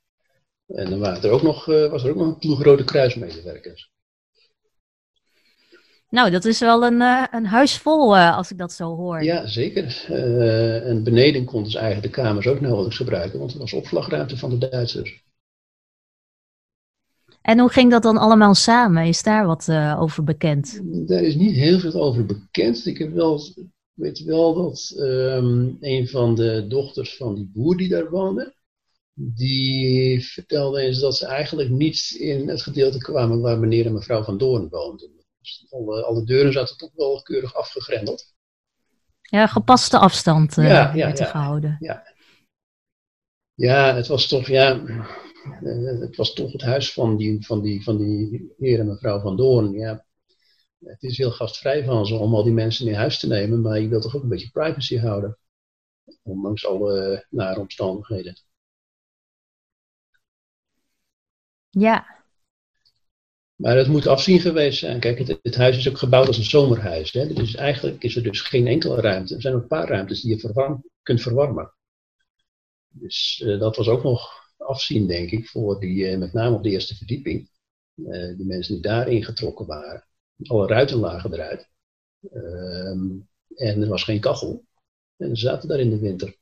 En 0.67 0.91
dan 0.91 0.99
waren 0.99 1.23
er 1.23 1.31
ook 1.31 1.43
nog, 1.43 1.65
was 1.65 2.05
er 2.05 2.11
ook 2.11 2.17
nog 2.17 2.27
een 2.27 2.39
ploeg 2.39 2.63
Rode 2.63 2.85
Kruismedewerkers. 2.85 3.92
Nou, 6.13 6.31
dat 6.31 6.45
is 6.45 6.59
wel 6.59 6.85
een, 6.85 7.01
uh, 7.01 7.25
een 7.31 7.47
huis 7.47 7.79
vol 7.79 8.17
uh, 8.17 8.37
als 8.37 8.51
ik 8.51 8.59
dat 8.59 8.73
zo 8.73 8.97
hoor. 8.97 9.23
Ja, 9.23 9.47
zeker. 9.47 10.07
en 10.85 11.03
beneden 11.03 11.45
konden 11.45 11.71
ze 11.71 11.79
eigenlijk 11.79 12.15
de 12.15 12.23
kamers 12.23 12.47
ook 12.47 12.61
nauwelijks 12.61 12.97
gebruiken, 12.97 13.39
want 13.39 13.53
er 13.53 13.59
was 13.59 13.73
opslagruimte 13.73 14.37
van 14.37 14.51
de 14.51 14.69
Duitsers. 14.69 15.25
En 17.43 17.59
hoe 17.59 17.71
ging 17.71 17.91
dat 17.91 18.03
dan 18.03 18.17
allemaal 18.17 18.55
samen? 18.55 19.07
Is 19.07 19.23
daar 19.23 19.47
wat 19.47 19.69
over 19.99 20.25
bekend? 20.25 20.81
Daar 21.09 21.23
is 21.23 21.35
niet 21.35 21.55
heel 21.55 21.79
veel 21.79 21.93
over 22.03 22.27
bekend. 22.27 22.87
Ik 22.87 22.99
heb 22.99 23.13
wel, 23.13 23.41
weet 23.93 24.25
wel 24.25 24.55
dat 24.55 24.95
um, 24.99 25.77
een 25.81 26.09
van 26.09 26.35
de 26.35 26.67
dochters 26.69 27.17
van 27.17 27.35
die 27.35 27.51
boer 27.53 27.77
die 27.77 27.89
daar 27.89 28.11
woonde, 28.11 28.55
die 29.15 30.25
vertelde 30.25 30.81
eens 30.81 31.01
dat 31.01 31.17
ze 31.17 31.27
eigenlijk 31.27 31.71
niet 31.71 32.17
in 32.19 32.49
het 32.49 32.63
gedeelte 32.63 32.99
kwamen 32.99 33.41
waar 33.41 33.59
meneer 33.59 33.87
en 33.87 33.93
mevrouw 33.93 34.23
Van 34.23 34.39
Doorn 34.39 34.69
woonden. 34.69 35.22
Dus 35.43 35.67
alle, 35.71 36.05
alle 36.05 36.25
deuren 36.25 36.53
zaten 36.53 36.77
toch 36.77 36.91
wel 36.95 37.23
keurig 37.23 37.55
afgegrendeld. 37.55 38.35
Ja, 39.21 39.47
gepaste 39.47 39.99
afstand 39.99 40.57
uh, 40.57 40.69
ja, 40.69 40.95
ja, 40.95 41.09
ja, 41.09 41.25
gehouden. 41.25 41.77
Ja. 41.81 42.15
ja, 43.55 43.95
het 43.95 44.07
was 44.07 44.29
toch, 44.29 44.47
ja, 44.47 44.75
uh, 44.75 46.01
het 46.01 46.17
was 46.17 46.33
toch 46.33 46.53
het 46.53 46.63
huis 46.63 46.93
van 46.93 47.17
die, 47.17 47.47
van 47.47 47.63
die, 47.63 47.83
van 47.83 47.97
die 47.97 48.53
heer 48.59 48.81
en 48.81 48.87
mevrouw 48.87 49.21
Van 49.21 49.37
Doorn. 49.37 49.73
Ja, 49.73 50.07
het 50.79 51.03
is 51.03 51.19
heel 51.19 51.31
gastvrij 51.31 51.85
van 51.85 52.07
ze 52.07 52.15
om 52.15 52.35
al 52.35 52.43
die 52.43 52.53
mensen 52.53 52.87
in 52.87 52.95
huis 52.95 53.19
te 53.19 53.27
nemen, 53.27 53.61
maar 53.61 53.81
je 53.81 53.89
wilt 53.89 54.03
toch 54.03 54.17
ook 54.17 54.23
een 54.23 54.29
beetje 54.29 54.51
privacy 54.51 54.99
houden. 54.99 55.39
Ondanks 56.23 56.67
alle 56.67 57.27
nare 57.31 57.61
omstandigheden. 57.61 58.37
Ja. 61.71 62.22
Maar 63.63 63.77
het 63.77 63.89
moet 63.89 64.07
afzien 64.07 64.41
geweest 64.41 64.79
zijn. 64.79 65.01
Kijk, 65.01 65.19
het, 65.19 65.39
het 65.43 65.55
huis 65.55 65.77
is 65.77 65.89
ook 65.89 65.99
gebouwd 65.99 66.27
als 66.27 66.39
een 66.39 66.45
zomerhuis. 66.45 67.13
Hè? 67.13 67.33
Dus 67.33 67.55
eigenlijk 67.55 68.03
is 68.03 68.17
er 68.17 68.23
dus 68.23 68.41
geen 68.41 68.67
enkele 68.67 69.01
ruimte. 69.01 69.35
Er 69.35 69.41
zijn 69.41 69.55
een 69.55 69.67
paar 69.67 69.89
ruimtes 69.89 70.21
die 70.21 70.35
je 70.35 70.41
verwarm, 70.41 70.85
kunt 71.03 71.23
verwarmen. 71.23 71.75
Dus 72.89 73.45
dat 73.59 73.77
was 73.77 73.89
ook 73.89 74.03
nog 74.03 74.31
afzien, 74.57 75.07
denk 75.07 75.31
ik, 75.31 75.49
voor 75.49 75.81
die, 75.81 76.17
met 76.17 76.33
name 76.33 76.57
op 76.57 76.63
de 76.63 76.71
eerste 76.71 76.97
verdieping. 76.97 77.51
die 78.37 78.47
mensen 78.47 78.75
die 78.75 78.83
daar 78.83 79.09
ingetrokken 79.09 79.67
waren. 79.67 80.07
Alle 80.43 80.67
ruiten 80.67 80.99
lagen 80.99 81.33
eruit. 81.33 81.69
Ehm, 82.33 83.09
en 83.55 83.83
er 83.83 83.89
was 83.89 84.05
geen 84.05 84.21
kachel. 84.21 84.65
En 85.17 85.37
ze 85.37 85.47
zaten 85.47 85.69
daar 85.69 85.81
in 85.81 85.91
de 85.91 85.99
winter. 85.99 86.37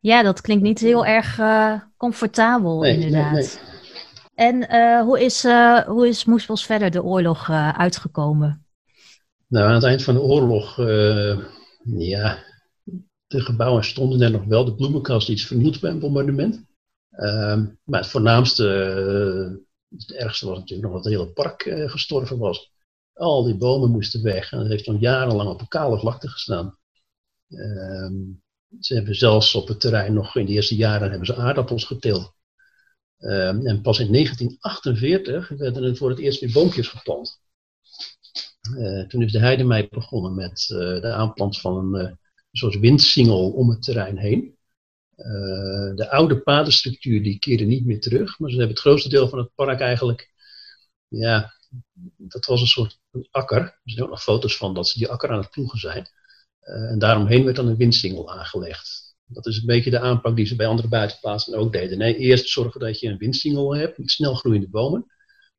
Ja, 0.00 0.22
dat 0.22 0.40
klinkt 0.40 0.62
niet 0.62 0.80
heel 0.80 1.06
erg 1.06 1.38
uh, 1.38 1.80
comfortabel, 1.96 2.84
inderdaad. 2.84 3.32
Nee, 3.32 3.42
nee. 3.42 3.69
En 4.40 4.74
uh, 4.74 5.02
hoe 5.02 5.20
is, 5.20 5.44
uh, 5.44 5.78
hoe 5.78 6.08
is 6.08 6.24
verder 6.46 6.90
de 6.90 7.02
oorlog 7.02 7.50
uitgekomen? 7.50 8.66
Nou, 9.46 9.68
aan 9.68 9.74
het 9.74 9.84
eind 9.84 10.02
van 10.02 10.14
de 10.14 10.20
oorlog, 10.20 10.76
ja, 11.84 12.44
de 13.26 13.40
gebouwen 13.40 13.84
stonden 13.84 14.20
er 14.20 14.30
nog 14.30 14.44
wel. 14.44 14.64
De 14.64 14.74
bloemenkast 14.74 15.28
iets 15.28 15.46
vernield 15.46 15.80
bij 15.80 15.90
een 15.90 15.98
bombardement. 15.98 16.64
Ehm, 17.10 17.66
maar 17.84 18.00
het 18.00 18.10
voornaamste, 18.10 18.64
het 19.88 20.12
ergste 20.12 20.46
was 20.46 20.58
natuurlijk 20.58 20.88
nog 20.88 21.02
dat 21.02 21.04
het 21.04 21.14
hele 21.14 21.32
park 21.32 21.74
gestorven 21.86 22.38
was. 22.38 22.72
Al 23.12 23.44
die 23.44 23.56
bomen 23.56 23.90
moesten 23.90 24.22
weg 24.22 24.52
en 24.52 24.66
heeft 24.66 24.84
dan 24.84 24.98
jarenlang 24.98 25.48
op 25.48 25.60
een 25.60 25.68
kale 25.68 25.98
vlakte 25.98 26.28
gestaan. 26.28 26.78
Ehm, 27.48 28.14
ze 28.80 28.94
hebben 28.94 29.14
zelfs 29.14 29.54
op 29.54 29.68
het 29.68 29.80
terrein 29.80 30.14
nog 30.14 30.36
in 30.36 30.46
de 30.46 30.52
eerste 30.52 30.76
jaren 30.76 31.08
hebben 31.10 31.26
ze 31.26 31.36
aardappels 31.36 31.84
geteeld. 31.84 32.38
Ehm, 33.20 33.66
en 33.66 33.80
pas 33.80 33.98
in 33.98 34.12
1948 34.12 35.48
werden 35.48 35.82
er 35.82 35.96
voor 35.96 36.10
het 36.10 36.18
eerst 36.18 36.40
weer 36.40 36.52
boompjes 36.52 36.88
geplant. 36.88 37.40
Uh, 38.76 39.06
toen 39.06 39.22
is 39.22 39.32
de 39.32 39.38
Heidemei 39.38 39.88
begonnen 39.90 40.34
met 40.34 40.68
uh, 40.72 40.78
de 40.78 41.12
aanplant 41.12 41.60
van 41.60 41.76
een 41.94 42.06
uh, 42.06 42.12
soort 42.52 42.78
windsingel 42.78 43.50
om 43.50 43.70
het 43.70 43.82
terrein 43.82 44.18
heen. 44.18 44.58
de 45.94 46.06
oude 46.10 46.40
padenstructuur 46.40 47.22
die 47.22 47.38
keerde 47.38 47.64
niet 47.64 47.86
meer 47.86 48.00
terug, 48.00 48.38
maar 48.38 48.50
ze 48.50 48.56
hebben 48.56 48.74
het 48.74 48.84
grootste 48.84 49.08
deel 49.08 49.28
van 49.28 49.38
het 49.38 49.54
park 49.54 49.80
eigenlijk, 49.80 50.32
ja, 51.08 51.54
dat 52.16 52.44
was 52.44 52.60
een 52.60 52.66
soort 52.66 52.98
akker. 53.30 53.60
Er 53.60 53.80
zijn 53.84 54.02
ook 54.02 54.10
nog 54.10 54.22
foto's 54.22 54.56
van 54.56 54.74
dat 54.74 54.88
ze 54.88 54.98
die 54.98 55.08
akker 55.08 55.30
aan 55.30 55.38
het 55.38 55.50
ploegen 55.50 55.78
zijn. 55.78 56.06
En 56.60 56.98
daaromheen 56.98 57.44
werd 57.44 57.56
dan 57.56 57.66
een 57.68 57.76
windsingel 57.76 58.32
aangelegd. 58.32 59.09
Dat 59.32 59.46
is 59.46 59.56
een 59.56 59.66
beetje 59.66 59.90
de 59.90 60.00
aanpak 60.00 60.36
die 60.36 60.46
ze 60.46 60.56
bij 60.56 60.66
andere 60.66 60.88
buitenplaatsen 60.88 61.54
ook 61.54 61.72
deden. 61.72 61.98
Nee, 61.98 62.16
eerst 62.16 62.48
zorgen 62.48 62.80
dat 62.80 63.00
je 63.00 63.08
een 63.08 63.18
windsingel 63.18 63.76
hebt 63.76 63.98
met 63.98 64.10
snel 64.10 64.34
groeiende 64.34 64.68
bomen. 64.68 65.06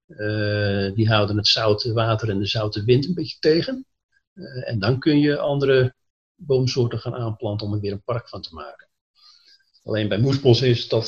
Uh, 0.07 0.93
die 0.93 1.07
houden 1.07 1.38
het 1.38 1.47
zoute 1.47 1.93
water 1.93 2.29
en 2.29 2.39
de 2.39 2.45
zoute 2.45 2.84
wind 2.84 3.07
een 3.07 3.13
beetje 3.13 3.39
tegen. 3.39 3.86
Uh, 4.34 4.69
en 4.69 4.79
dan 4.79 4.99
kun 4.99 5.19
je 5.19 5.39
andere 5.39 5.95
boomsoorten 6.36 6.99
gaan 6.99 7.15
aanplanten 7.15 7.67
om 7.67 7.73
er 7.73 7.79
weer 7.79 7.91
een 7.91 8.03
park 8.03 8.29
van 8.29 8.41
te 8.41 8.53
maken. 8.53 8.89
Alleen 9.84 10.07
bij 10.07 10.19
Moesbos 10.19 10.62
is 10.62 10.88
dat, 10.88 11.07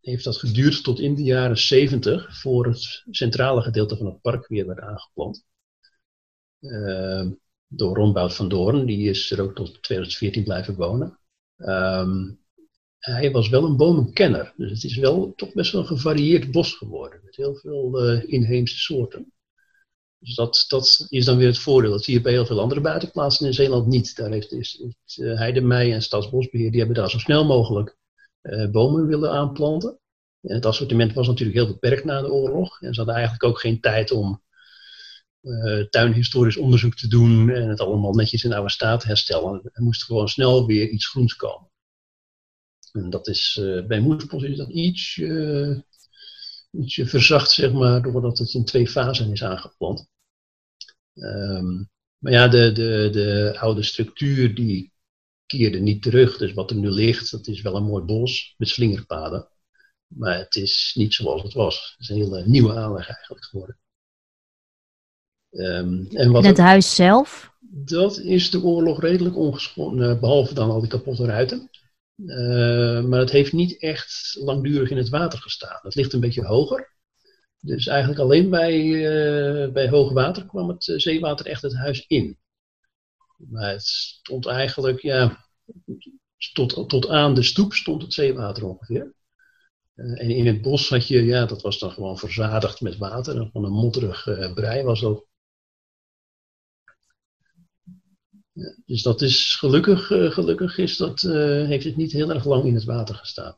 heeft 0.00 0.24
dat 0.24 0.36
geduurd 0.36 0.84
tot 0.84 1.00
in 1.00 1.14
de 1.14 1.22
jaren 1.22 1.58
70 1.58 2.40
voor 2.40 2.66
het 2.66 3.02
centrale 3.10 3.62
gedeelte 3.62 3.96
van 3.96 4.06
het 4.06 4.20
park 4.20 4.46
weer 4.46 4.66
werd 4.66 4.80
aangeplant. 4.80 5.44
Uh, 6.60 7.26
door 7.66 7.96
Ronbout 7.96 8.34
van 8.34 8.48
Doorn. 8.48 8.86
Die 8.86 9.08
is 9.08 9.30
er 9.30 9.42
ook 9.42 9.54
tot 9.54 9.82
2014 9.82 10.44
blijven 10.44 10.74
wonen. 10.74 11.19
Um, 11.60 12.38
hij 12.98 13.30
was 13.30 13.48
wel 13.48 13.64
een 13.64 13.76
bomenkenner. 13.76 14.52
Dus 14.56 14.70
het 14.70 14.84
is 14.84 14.96
wel 14.96 15.32
toch 15.36 15.52
best 15.52 15.72
wel 15.72 15.80
een 15.80 15.86
gevarieerd 15.86 16.50
bos 16.50 16.74
geworden. 16.74 17.20
Met 17.24 17.36
heel 17.36 17.54
veel 17.54 18.12
uh, 18.12 18.22
inheemse 18.26 18.78
soorten. 18.78 19.32
Dus 20.18 20.34
dat, 20.34 20.64
dat 20.68 21.06
is 21.08 21.24
dan 21.24 21.36
weer 21.36 21.46
het 21.46 21.58
voordeel. 21.58 21.90
Dat 21.90 22.04
zie 22.04 22.14
je 22.14 22.20
bij 22.20 22.32
heel 22.32 22.46
veel 22.46 22.60
andere 22.60 22.80
buitenplaatsen 22.80 23.46
in 23.46 23.54
Zeeland 23.54 23.86
niet. 23.86 24.16
Daar 24.16 24.30
heeft 24.30 24.52
is, 24.52 24.82
uh, 25.16 25.38
Heidemei 25.38 25.92
en 25.92 26.02
Staatsbosbeheer, 26.02 26.70
die 26.70 26.78
hebben 26.78 26.96
daar 26.96 27.10
zo 27.10 27.18
snel 27.18 27.44
mogelijk 27.44 27.96
uh, 28.42 28.70
bomen 28.70 29.06
willen 29.06 29.30
aanplanten. 29.30 29.98
En 30.40 30.54
het 30.54 30.66
assortiment 30.66 31.12
was 31.12 31.26
natuurlijk 31.26 31.58
heel 31.58 31.66
beperkt 31.66 32.04
na 32.04 32.20
de 32.20 32.32
oorlog. 32.32 32.80
En 32.80 32.92
ze 32.92 32.96
hadden 32.96 33.14
eigenlijk 33.14 33.44
ook 33.44 33.60
geen 33.60 33.80
tijd 33.80 34.10
om 34.10 34.42
uh, 35.42 35.84
tuinhistorisch 35.84 36.56
onderzoek 36.56 36.94
te 36.94 37.08
doen 37.08 37.50
en 37.50 37.68
het 37.68 37.80
allemaal 37.80 38.12
netjes 38.12 38.44
in 38.44 38.52
oude 38.52 38.70
staat 38.70 39.04
herstellen. 39.04 39.60
Er 39.72 39.82
moest 39.82 40.04
gewoon 40.04 40.28
snel 40.28 40.66
weer 40.66 40.88
iets 40.88 41.08
groens 41.08 41.36
komen. 41.36 41.70
En 42.92 43.10
dat 43.10 43.28
is, 43.28 43.58
uh, 43.60 43.86
bij 43.86 44.00
Moerspos 44.00 44.42
is 44.42 44.56
dat 44.56 44.68
iets, 44.68 45.16
uh, 45.16 45.78
ietsje 46.70 47.06
verzacht, 47.06 47.50
zeg 47.50 47.72
maar, 47.72 48.02
doordat 48.02 48.38
het 48.38 48.54
in 48.54 48.64
twee 48.64 48.88
fasen 48.88 49.32
is 49.32 49.44
aangeplant. 49.44 50.08
Um, 51.14 51.90
maar 52.18 52.32
ja, 52.32 52.48
de, 52.48 52.72
de, 52.72 53.08
de 53.12 53.58
oude 53.58 53.82
structuur 53.82 54.54
die 54.54 54.92
keerde 55.46 55.78
niet 55.78 56.02
terug. 56.02 56.36
Dus 56.36 56.52
wat 56.52 56.70
er 56.70 56.76
nu 56.76 56.90
ligt, 56.90 57.30
dat 57.30 57.46
is 57.46 57.60
wel 57.60 57.76
een 57.76 57.84
mooi 57.84 58.04
bos 58.04 58.54
met 58.56 58.68
slingerpaden. 58.68 59.48
Maar 60.06 60.38
het 60.38 60.54
is 60.54 60.92
niet 60.94 61.14
zoals 61.14 61.42
het 61.42 61.52
was. 61.52 61.90
Het 61.90 62.00
is 62.00 62.08
een 62.08 62.16
hele 62.16 62.46
nieuwe 62.46 62.74
aanleg 62.74 63.08
eigenlijk 63.08 63.44
geworden. 63.44 63.78
Um, 65.50 66.06
en 66.10 66.30
wat 66.30 66.44
het 66.44 66.58
huis 66.58 66.94
zelf? 66.94 67.52
Dat 67.72 68.18
is 68.18 68.50
de 68.50 68.62
oorlog 68.62 69.00
redelijk 69.00 69.36
ongeschonden, 69.36 70.10
eh, 70.10 70.20
behalve 70.20 70.54
dan 70.54 70.70
al 70.70 70.80
die 70.80 70.88
kapotte 70.88 71.24
ruiten. 71.24 71.70
Uh, 72.16 73.04
maar 73.04 73.18
het 73.18 73.30
heeft 73.30 73.52
niet 73.52 73.78
echt 73.78 74.36
langdurig 74.40 74.90
in 74.90 74.96
het 74.96 75.08
water 75.08 75.38
gestaan. 75.38 75.78
Het 75.82 75.94
ligt 75.94 76.12
een 76.12 76.20
beetje 76.20 76.44
hoger. 76.44 76.92
Dus 77.60 77.86
eigenlijk 77.86 78.20
alleen 78.20 78.50
bij, 78.50 78.80
uh, 78.80 79.72
bij 79.72 79.88
hoog 79.88 80.12
water 80.12 80.46
kwam 80.46 80.68
het 80.68 80.92
zeewater 80.96 81.46
echt 81.46 81.62
het 81.62 81.74
huis 81.74 82.04
in. 82.06 82.38
Maar 83.36 83.70
het 83.70 83.86
stond 83.86 84.46
eigenlijk, 84.46 85.00
ja, 85.02 85.46
tot, 86.52 86.88
tot 86.88 87.08
aan 87.08 87.34
de 87.34 87.42
stoep 87.42 87.72
stond 87.72 88.02
het 88.02 88.12
zeewater 88.12 88.66
ongeveer. 88.66 89.14
En 89.94 90.30
in 90.30 90.46
het 90.46 90.62
bos 90.62 90.88
had 90.88 91.08
je, 91.08 91.24
ja, 91.24 91.46
dat 91.46 91.62
was 91.62 91.78
dan 91.78 91.90
gewoon 91.90 92.18
verzadigd 92.18 92.80
met 92.80 92.96
water. 92.96 93.36
En 93.36 93.50
van 93.52 93.64
een 93.64 93.72
modderig 93.72 94.24
brei 94.54 94.82
was 94.82 95.00
dat 95.00 95.28
dus 98.86 99.02
dat 99.02 99.22
is 99.22 99.56
gelukkig, 99.56 100.10
uh, 100.10 100.30
gelukkig 100.30 100.78
is 100.78 100.96
dat, 100.96 101.22
uh, 101.22 101.32
heeft 101.66 101.84
het 101.84 101.96
niet 101.96 102.12
heel 102.12 102.30
erg 102.30 102.44
lang 102.44 102.64
in 102.64 102.74
het 102.74 102.84
water 102.84 103.14
gestaan. 103.14 103.54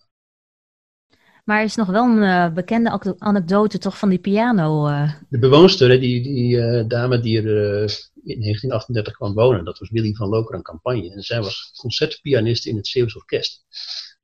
Maar 1.44 1.58
er 1.58 1.64
is 1.64 1.74
nog 1.74 1.88
wel 1.88 2.04
een 2.04 2.22
uh, 2.22 2.52
bekende 2.52 3.16
anekdote 3.18 3.78
toch 3.78 3.98
van 3.98 4.08
die 4.08 4.18
piano. 4.18 4.88
De 5.28 5.38
bewoonster, 5.38 6.00
die, 6.00 6.22
die 6.22 6.86
dame 6.86 7.20
die 7.20 7.38
er 7.38 7.82
in 8.24 8.40
1938 8.40 9.12
kwam 9.12 9.34
wonen, 9.34 9.64
dat 9.64 9.78
was 9.78 9.90
Willy 9.90 10.14
van 10.14 10.28
Lokeren 10.28 10.62
campagne. 10.62 11.12
En 11.12 11.22
zij 11.22 11.40
was 11.40 11.72
concertpianist 11.76 12.66
in 12.66 12.76
het 12.76 12.86
Zeeuws 12.86 13.16
Orkest. 13.16 13.64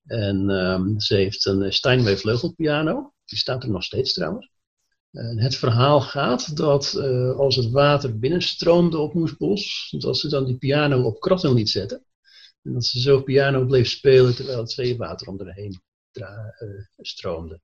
En 0.07 0.51
um, 0.51 1.01
ze 1.01 1.15
heeft 1.15 1.47
een 1.47 1.73
Steinway 1.73 2.17
vleugelpiano, 2.17 3.13
die 3.25 3.39
staat 3.39 3.63
er 3.63 3.71
nog 3.71 3.83
steeds 3.83 4.13
trouwens. 4.13 4.51
En 5.13 5.39
het 5.39 5.57
verhaal 5.57 6.01
gaat 6.01 6.57
dat 6.57 6.95
uh, 6.97 7.39
als 7.39 7.57
het 7.57 7.71
water 7.71 8.19
binnenstroomde 8.19 8.99
op 8.99 9.15
Moesbos, 9.15 9.95
dat 9.99 10.19
ze 10.19 10.29
dan 10.29 10.45
die 10.45 10.57
piano 10.57 11.03
op 11.03 11.21
kratten 11.21 11.55
liet 11.55 11.71
zetten. 11.71 12.05
En 12.63 12.73
dat 12.73 12.85
ze 12.85 13.01
zo 13.01 13.23
piano 13.23 13.65
bleef 13.65 13.89
spelen 13.89 14.35
terwijl 14.35 14.59
het 14.59 14.73
zeewater 14.73 15.29
om 15.29 15.41
erheen 15.41 15.81
uh, 16.13 16.29
stroomde. 16.97 17.61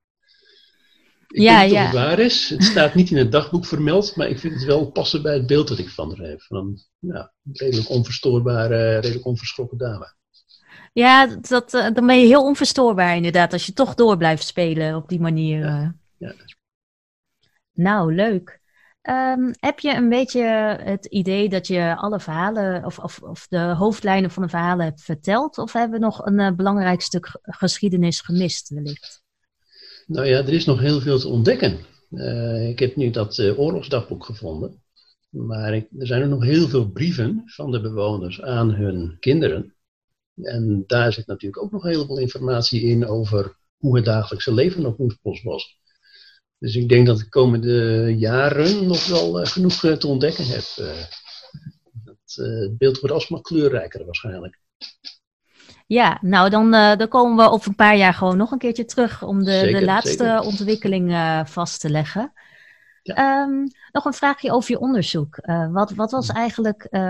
Ik 1.27 1.41
ja, 1.41 1.59
weet 1.59 1.67
niet 1.67 1.75
ja. 1.75 1.85
of 1.85 1.91
het 1.91 2.01
waar 2.01 2.19
is. 2.19 2.49
Het 2.49 2.63
staat 2.63 2.95
niet 2.95 3.09
in 3.09 3.17
het 3.17 3.31
dagboek 3.31 3.65
vermeld, 3.65 4.15
maar 4.15 4.29
ik 4.29 4.39
vind 4.39 4.53
het 4.53 4.63
wel 4.63 4.91
passen 4.91 5.21
bij 5.21 5.33
het 5.33 5.47
beeld 5.47 5.67
dat 5.67 5.77
ik 5.77 5.89
van 5.89 6.17
haar 6.17 6.27
heb. 6.27 6.41
Van 6.41 6.57
een 6.57 6.81
ja, 6.99 7.33
redelijk 7.53 7.89
onverstoorbare, 7.89 8.99
redelijk 8.99 9.25
onverschrokken 9.25 9.77
dame. 9.77 10.13
Ja, 10.93 11.25
dat, 11.27 11.71
dan 11.71 12.05
ben 12.05 12.19
je 12.19 12.25
heel 12.25 12.45
onverstoorbaar 12.45 13.15
inderdaad, 13.15 13.53
als 13.53 13.65
je 13.65 13.73
toch 13.73 13.95
door 13.95 14.17
blijft 14.17 14.43
spelen 14.43 14.95
op 14.95 15.09
die 15.09 15.19
manier. 15.19 15.59
Ja, 15.59 15.95
ja. 16.17 16.33
Nou, 17.75 18.15
leuk. 18.15 18.59
Um, 19.09 19.53
heb 19.59 19.79
je 19.79 19.95
een 19.95 20.09
beetje 20.09 20.43
het 20.83 21.05
idee 21.05 21.49
dat 21.49 21.67
je 21.67 21.95
alle 21.95 22.19
verhalen 22.19 22.85
of, 22.85 22.99
of, 22.99 23.19
of, 23.21 23.47
de 23.47 23.59
hoofdlijnen 23.59 24.31
van 24.31 24.43
de 24.43 24.49
verhalen 24.49 24.85
hebt 24.85 25.03
verteld? 25.03 25.57
Of 25.57 25.73
hebben 25.73 25.99
we 25.99 26.05
nog 26.05 26.25
een 26.25 26.39
uh, 26.39 26.51
belangrijk 26.51 27.01
stuk 27.01 27.39
geschiedenis 27.41 28.21
gemist 28.21 28.69
wellicht? 28.69 29.23
Nou 30.07 30.25
ja, 30.25 30.37
er 30.37 30.53
is 30.53 30.65
nog 30.65 30.79
heel 30.79 31.01
veel 31.01 31.19
te 31.19 31.27
ontdekken. 31.27 31.79
Uh, 32.09 32.69
ik 32.69 32.79
heb 32.79 32.95
nu 32.95 33.09
dat 33.09 33.37
uh, 33.37 33.59
oorlogsdagboek 33.59 34.25
gevonden. 34.25 34.83
Maar 35.29 35.73
er 35.73 35.87
zijn 35.91 36.21
er 36.21 36.27
nog 36.27 36.43
heel 36.43 36.67
veel 36.67 36.89
brieven 36.89 37.41
van 37.45 37.71
de 37.71 37.81
bewoners 37.81 38.41
aan 38.41 38.73
hun 38.73 39.17
kinderen. 39.19 39.75
En 40.41 40.83
daar 40.87 41.13
zit 41.13 41.27
natuurlijk 41.27 41.63
ook 41.63 41.71
nog 41.71 41.83
een 41.83 41.91
heleboel 41.91 42.19
informatie 42.19 42.81
in 42.81 43.07
over 43.07 43.57
hoe 43.77 43.95
het 43.95 44.05
dagelijkse 44.05 44.53
leven 44.53 44.85
op 44.85 44.97
Moesbos 44.97 45.43
was. 45.43 45.79
Dus 46.59 46.75
ik 46.75 46.89
denk 46.89 47.05
dat 47.05 47.17
ik 47.17 47.23
de 47.23 47.29
komende 47.29 48.15
jaren 48.17 48.87
nog 48.87 49.07
wel 49.07 49.41
uh, 49.41 49.45
genoeg 49.47 49.83
uh, 49.83 49.93
te 49.93 50.07
ontdekken 50.07 50.45
heb. 50.45 50.63
Uh, 50.79 50.87
het 52.13 52.77
beeld 52.77 52.99
wordt 52.99 53.15
alsmaar 53.15 53.41
kleurrijker 53.41 54.05
waarschijnlijk. 54.05 54.59
Ja, 55.87 56.19
nou 56.21 56.49
dan, 56.49 56.71
dan 56.71 57.07
komen 57.07 57.45
we 57.45 57.51
over 57.51 57.67
een 57.67 57.75
paar 57.75 57.97
jaar 57.97 58.13
gewoon 58.13 58.37
nog 58.37 58.51
een 58.51 58.57
keertje 58.57 58.85
terug 58.85 59.23
om 59.23 59.43
de, 59.43 59.51
zeker, 59.51 59.79
de 59.79 59.85
laatste 59.85 60.23
zeker. 60.23 60.39
ontwikkeling 60.39 61.13
vast 61.45 61.79
te 61.79 61.89
leggen. 61.89 62.33
Ehm, 63.13 63.65
nog 63.91 64.05
een 64.05 64.13
vraagje 64.13 64.51
over 64.51 64.71
je 64.71 64.79
onderzoek. 64.79 65.39
Uh, 65.41 65.71
wat, 65.71 65.91
wat 65.91 66.11
was 66.11 66.29
eigenlijk, 66.29 66.87
uh, 66.91 67.01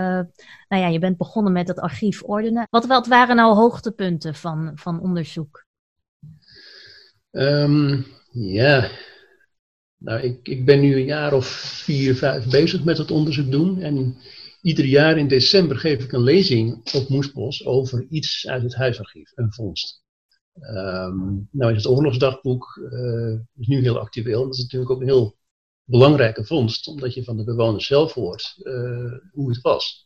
nou 0.68 0.82
ja, 0.82 0.86
je 0.86 0.98
bent 0.98 1.16
begonnen 1.16 1.52
met 1.52 1.68
het 1.68 1.80
archief 1.80 2.22
ordenen. 2.22 2.66
Wat, 2.70 2.86
wat 2.86 3.06
waren 3.06 3.36
nou 3.36 3.54
hoogtepunten 3.54 4.34
van, 4.34 4.72
van 4.74 5.00
onderzoek? 5.00 5.64
Um, 7.30 8.06
ja, 8.30 8.88
nou, 9.98 10.20
ik, 10.20 10.48
ik 10.48 10.64
ben 10.64 10.80
nu 10.80 10.96
een 10.96 11.04
jaar 11.04 11.32
of 11.32 11.46
vier, 11.84 12.14
vijf 12.14 12.50
bezig 12.50 12.84
met 12.84 12.98
het 12.98 13.10
onderzoek 13.10 13.50
doen. 13.50 13.80
En 13.82 14.16
ieder 14.62 14.84
jaar 14.84 15.18
in 15.18 15.28
december 15.28 15.76
geef 15.76 16.04
ik 16.04 16.12
een 16.12 16.22
lezing 16.22 16.94
op 16.94 17.08
Moesbos 17.08 17.66
over 17.66 18.06
iets 18.08 18.46
uit 18.48 18.62
het 18.62 18.74
huisarchief, 18.74 19.32
een 19.34 19.52
vondst. 19.52 20.04
Um, 20.60 21.48
nou 21.50 21.70
is 21.74 21.76
het 21.76 21.92
oorlogsdagboek 21.92 22.88
uh, 22.92 23.40
is 23.56 23.66
nu 23.66 23.80
heel 23.80 23.98
actueel. 23.98 24.44
Dat 24.44 24.54
is 24.54 24.62
natuurlijk 24.62 24.90
ook 24.90 25.00
een 25.00 25.06
heel 25.06 25.36
belangrijke 25.84 26.44
vondst, 26.44 26.86
omdat 26.86 27.14
je 27.14 27.24
van 27.24 27.36
de 27.36 27.44
bewoners 27.44 27.86
zelf 27.86 28.12
hoort 28.12 28.54
uh, 28.58 29.12
hoe 29.30 29.48
het 29.48 29.60
was. 29.60 30.05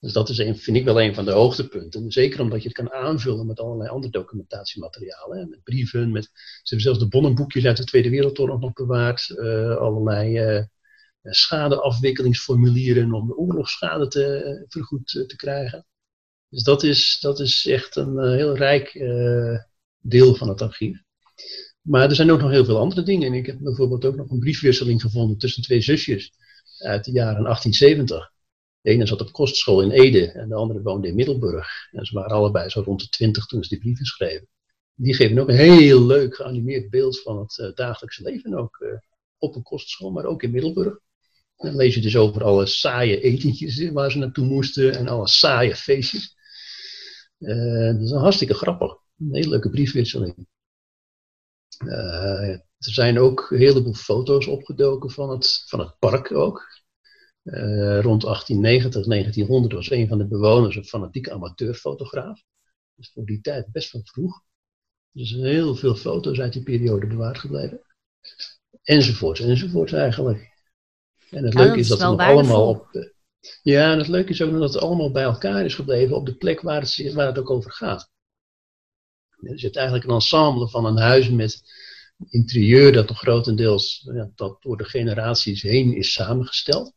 Dus 0.00 0.12
dat 0.12 0.28
is 0.28 0.38
een, 0.38 0.56
vind 0.56 0.76
ik 0.76 0.84
wel 0.84 1.00
een 1.00 1.14
van 1.14 1.24
de 1.24 1.30
hoogtepunten. 1.30 2.10
Zeker 2.12 2.40
omdat 2.40 2.62
je 2.62 2.68
het 2.68 2.76
kan 2.76 2.92
aanvullen 2.92 3.46
met 3.46 3.60
allerlei 3.60 3.90
andere 3.90 4.12
documentatiematerialen. 4.12 5.48
Met 5.48 5.62
brieven, 5.62 6.12
met, 6.12 6.24
ze 6.24 6.74
hebben 6.74 6.80
zelfs 6.80 6.98
de 6.98 7.08
bonnenboekjes 7.08 7.64
uit 7.64 7.76
de 7.76 7.84
Tweede 7.84 8.10
Wereldoorlog 8.10 8.60
nog 8.60 8.72
bewaard. 8.72 9.28
Uh, 9.28 9.76
allerlei 9.76 10.58
uh, 10.58 10.64
schadeafwikkelingsformulieren 11.22 13.12
om 13.12 13.26
de 13.26 13.36
oorlogsschade 13.36 14.08
te, 14.08 14.64
vergoed 14.68 15.06
te 15.06 15.36
krijgen. 15.36 15.86
Dus 16.48 16.62
dat 16.62 16.82
is, 16.82 17.18
dat 17.20 17.40
is 17.40 17.66
echt 17.66 17.96
een 17.96 18.32
heel 18.32 18.56
rijk 18.56 18.92
deel 19.98 20.34
van 20.34 20.48
het 20.48 20.62
archief. 20.62 21.02
Maar 21.80 22.08
er 22.08 22.14
zijn 22.14 22.30
ook 22.30 22.40
nog 22.40 22.50
heel 22.50 22.64
veel 22.64 22.78
andere 22.78 23.02
dingen. 23.02 23.26
En 23.26 23.34
ik 23.34 23.46
heb 23.46 23.58
bijvoorbeeld 23.60 24.04
ook 24.04 24.16
nog 24.16 24.30
een 24.30 24.38
briefwisseling 24.38 25.00
gevonden 25.00 25.38
tussen 25.38 25.62
twee 25.62 25.80
zusjes 25.80 26.32
uit 26.78 27.04
de 27.04 27.10
jaren 27.10 27.42
1870. 27.42 28.32
De 28.80 28.90
ene 28.90 29.06
zat 29.06 29.20
op 29.20 29.32
kostschool 29.32 29.82
in 29.82 29.90
Ede 29.90 30.32
en 30.32 30.48
de 30.48 30.54
andere 30.54 30.82
woonde 30.82 31.08
in 31.08 31.14
Middelburg. 31.14 31.68
En 31.90 32.06
ze 32.06 32.14
waren 32.14 32.36
allebei 32.36 32.68
zo 32.68 32.80
rond 32.80 33.00
de 33.00 33.08
twintig 33.08 33.46
toen 33.46 33.62
ze 33.62 33.68
die 33.68 33.78
brieven 33.78 34.04
schreven. 34.04 34.48
Die 34.94 35.14
geven 35.14 35.38
ook 35.38 35.48
een 35.48 35.56
heel 35.56 36.06
leuk 36.06 36.34
geanimeerd 36.34 36.90
beeld 36.90 37.20
van 37.20 37.38
het 37.38 37.58
uh, 37.58 37.74
dagelijkse 37.74 38.22
leven 38.22 38.54
ook. 38.54 38.78
Uh, 38.80 38.98
op 39.38 39.54
een 39.54 39.62
kostschool, 39.62 40.10
maar 40.10 40.24
ook 40.24 40.42
in 40.42 40.50
Middelburg. 40.50 40.98
En 41.56 41.68
dan 41.68 41.76
lees 41.76 41.94
je 41.94 42.00
dus 42.00 42.16
over 42.16 42.44
alle 42.44 42.66
saaie 42.66 43.20
etentjes 43.20 43.90
waar 43.90 44.10
ze 44.10 44.18
naartoe 44.18 44.46
moesten 44.46 44.94
en 44.94 45.08
alle 45.08 45.28
saaie 45.28 45.76
feestjes. 45.76 46.36
Uh, 47.38 47.92
dat 47.92 48.00
is 48.00 48.10
een 48.10 48.20
hartstikke 48.20 48.54
grappig. 48.54 48.92
Een 49.18 49.34
hele 49.34 49.48
leuke 49.48 49.70
briefwisseling. 49.70 50.46
er 51.78 52.62
zijn 52.78 53.18
ook 53.18 53.50
een 53.50 53.58
heleboel 53.58 53.94
foto's 53.94 54.46
opgedoken 54.46 55.10
van 55.10 55.30
het, 55.30 55.64
van 55.66 55.78
het 55.78 55.98
park 55.98 56.32
ook. 56.32 56.66
Uh, 57.42 58.00
rond 58.00 58.22
1890, 58.22 59.04
1900 59.04 59.74
was 59.74 59.90
een 59.90 60.08
van 60.08 60.18
de 60.18 60.26
bewoners 60.26 60.76
een 60.76 60.84
fanatieke 60.84 61.32
amateurfotograaf. 61.32 62.42
Dus 62.94 63.10
voor 63.12 63.24
die 63.24 63.40
tijd 63.40 63.72
best 63.72 63.90
van 63.90 64.00
vroeg. 64.04 64.42
Dus 65.12 65.30
heel 65.30 65.74
veel 65.74 65.94
foto's 65.94 66.40
uit 66.40 66.52
die 66.52 66.62
periode 66.62 67.06
bewaard 67.06 67.38
gebleven. 67.38 67.80
Enzovoort, 68.82 69.38
enzovoort 69.38 69.92
eigenlijk. 69.92 70.56
En 71.30 71.44
het 71.44 71.54
leuke 71.54 71.78
is 71.78 71.88
dat 71.88 72.00
het 72.00 72.08
nog 72.08 72.20
allemaal 72.20 72.68
op. 72.68 73.12
ja, 73.62 73.92
en 73.92 73.98
het 73.98 74.08
leuke 74.08 74.30
is 74.30 74.42
ook 74.42 74.52
dat 74.52 74.74
het 74.74 74.82
allemaal 74.82 75.10
bij 75.10 75.22
elkaar 75.22 75.64
is 75.64 75.74
gebleven 75.74 76.16
op 76.16 76.26
de 76.26 76.36
plek 76.36 76.60
waar 76.60 76.80
het, 76.80 77.12
waar 77.12 77.26
het 77.26 77.38
ook 77.38 77.50
over 77.50 77.72
gaat. 77.72 78.10
Er 79.40 79.58
zit 79.58 79.76
eigenlijk 79.76 80.06
een 80.06 80.14
ensemble 80.14 80.68
van 80.68 80.84
een 80.84 80.98
huis 80.98 81.30
met 81.30 81.62
interieur 82.28 82.92
dat 82.92 83.08
nog 83.08 83.18
grotendeels 83.18 84.08
ja, 84.12 84.30
dat 84.34 84.62
door 84.62 84.76
de 84.76 84.84
generaties 84.84 85.62
heen 85.62 85.96
is 85.96 86.12
samengesteld. 86.12 86.92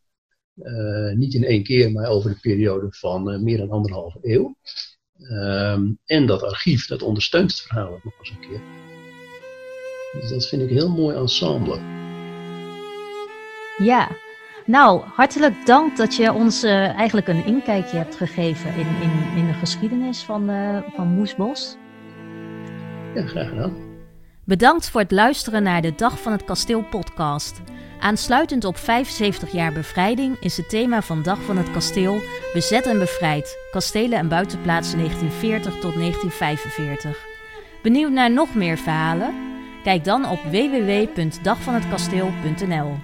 Uh, 0.56 1.12
niet 1.14 1.34
in 1.34 1.44
één 1.44 1.62
keer, 1.62 1.92
maar 1.92 2.08
over 2.08 2.30
de 2.30 2.40
periode 2.40 2.86
van 2.90 3.32
uh, 3.32 3.40
meer 3.40 3.58
dan 3.58 3.70
anderhalve 3.70 4.18
eeuw. 4.22 4.56
Um, 5.18 5.98
en 6.06 6.26
dat 6.26 6.42
archief, 6.42 6.86
dat 6.86 7.02
ondersteunt 7.02 7.50
het 7.50 7.60
verhaal 7.60 7.92
ook 7.92 8.04
nog 8.04 8.18
eens 8.18 8.30
een 8.30 8.40
keer. 8.40 8.60
Dus 10.20 10.30
dat 10.30 10.48
vind 10.48 10.62
ik 10.62 10.68
een 10.68 10.76
heel 10.76 10.90
mooi 10.90 11.16
ensemble. 11.16 11.78
Ja, 13.78 14.08
nou, 14.66 15.02
hartelijk 15.04 15.66
dank 15.66 15.96
dat 15.96 16.16
je 16.16 16.32
ons 16.32 16.64
uh, 16.64 16.88
eigenlijk 16.88 17.28
een 17.28 17.46
inkijkje 17.46 17.96
hebt 17.96 18.16
gegeven 18.16 18.74
in, 18.74 18.86
in, 18.86 19.36
in 19.36 19.46
de 19.46 19.54
geschiedenis 19.54 20.22
van, 20.22 20.50
van 20.94 21.06
Moesbos. 21.06 21.76
Ja, 23.14 23.26
graag 23.26 23.48
gedaan. 23.48 23.91
Bedankt 24.44 24.90
voor 24.90 25.00
het 25.00 25.10
luisteren 25.10 25.62
naar 25.62 25.82
de 25.82 25.94
Dag 25.94 26.20
van 26.20 26.32
het 26.32 26.44
Kasteel 26.44 26.82
podcast. 26.82 27.60
Aansluitend 28.00 28.64
op 28.64 28.76
75 28.76 29.52
jaar 29.52 29.72
bevrijding 29.72 30.36
is 30.40 30.56
het 30.56 30.68
thema 30.68 31.02
van 31.02 31.22
Dag 31.22 31.42
van 31.42 31.56
het 31.56 31.70
Kasteel 31.70 32.20
Bezet 32.52 32.86
en 32.86 32.98
Bevrijd, 32.98 33.58
kastelen 33.70 34.18
en 34.18 34.28
buitenplaatsen 34.28 34.98
1940 34.98 35.72
tot 35.72 35.94
1945. 35.94 37.26
Benieuwd 37.82 38.10
naar 38.10 38.30
nog 38.30 38.54
meer 38.54 38.78
verhalen? 38.78 39.34
Kijk 39.82 40.04
dan 40.04 40.28
op 40.28 40.42
www.dagvanhetkasteel.nl. 40.42 42.96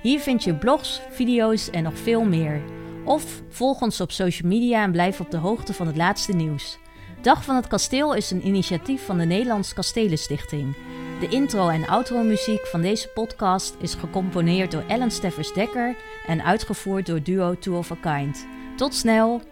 Hier 0.00 0.20
vind 0.20 0.44
je 0.44 0.54
blogs, 0.54 1.00
video's 1.10 1.70
en 1.70 1.82
nog 1.82 1.98
veel 1.98 2.24
meer. 2.24 2.62
Of 3.04 3.42
volg 3.48 3.80
ons 3.80 4.00
op 4.00 4.10
social 4.10 4.48
media 4.48 4.82
en 4.82 4.92
blijf 4.92 5.20
op 5.20 5.30
de 5.30 5.36
hoogte 5.36 5.72
van 5.72 5.86
het 5.86 5.96
laatste 5.96 6.32
nieuws. 6.32 6.78
Dag 7.22 7.44
van 7.44 7.56
het 7.56 7.66
Kasteel 7.66 8.14
is 8.14 8.30
een 8.30 8.46
initiatief 8.46 9.04
van 9.04 9.18
de 9.18 9.24
Nederlands 9.24 9.74
Kastelenstichting. 9.74 10.74
De 11.20 11.28
intro- 11.28 11.68
en 11.68 11.88
outro-muziek 11.88 12.66
van 12.66 12.80
deze 12.80 13.08
podcast 13.08 13.74
is 13.78 13.94
gecomponeerd 13.94 14.70
door 14.70 14.84
Ellen 14.88 15.10
Steffers 15.10 15.52
Dekker 15.52 15.96
en 16.26 16.44
uitgevoerd 16.44 17.06
door 17.06 17.22
duo 17.22 17.58
Two 17.58 17.78
of 17.78 17.90
a 17.90 17.96
Kind. 18.00 18.46
Tot 18.76 18.94
snel! 18.94 19.51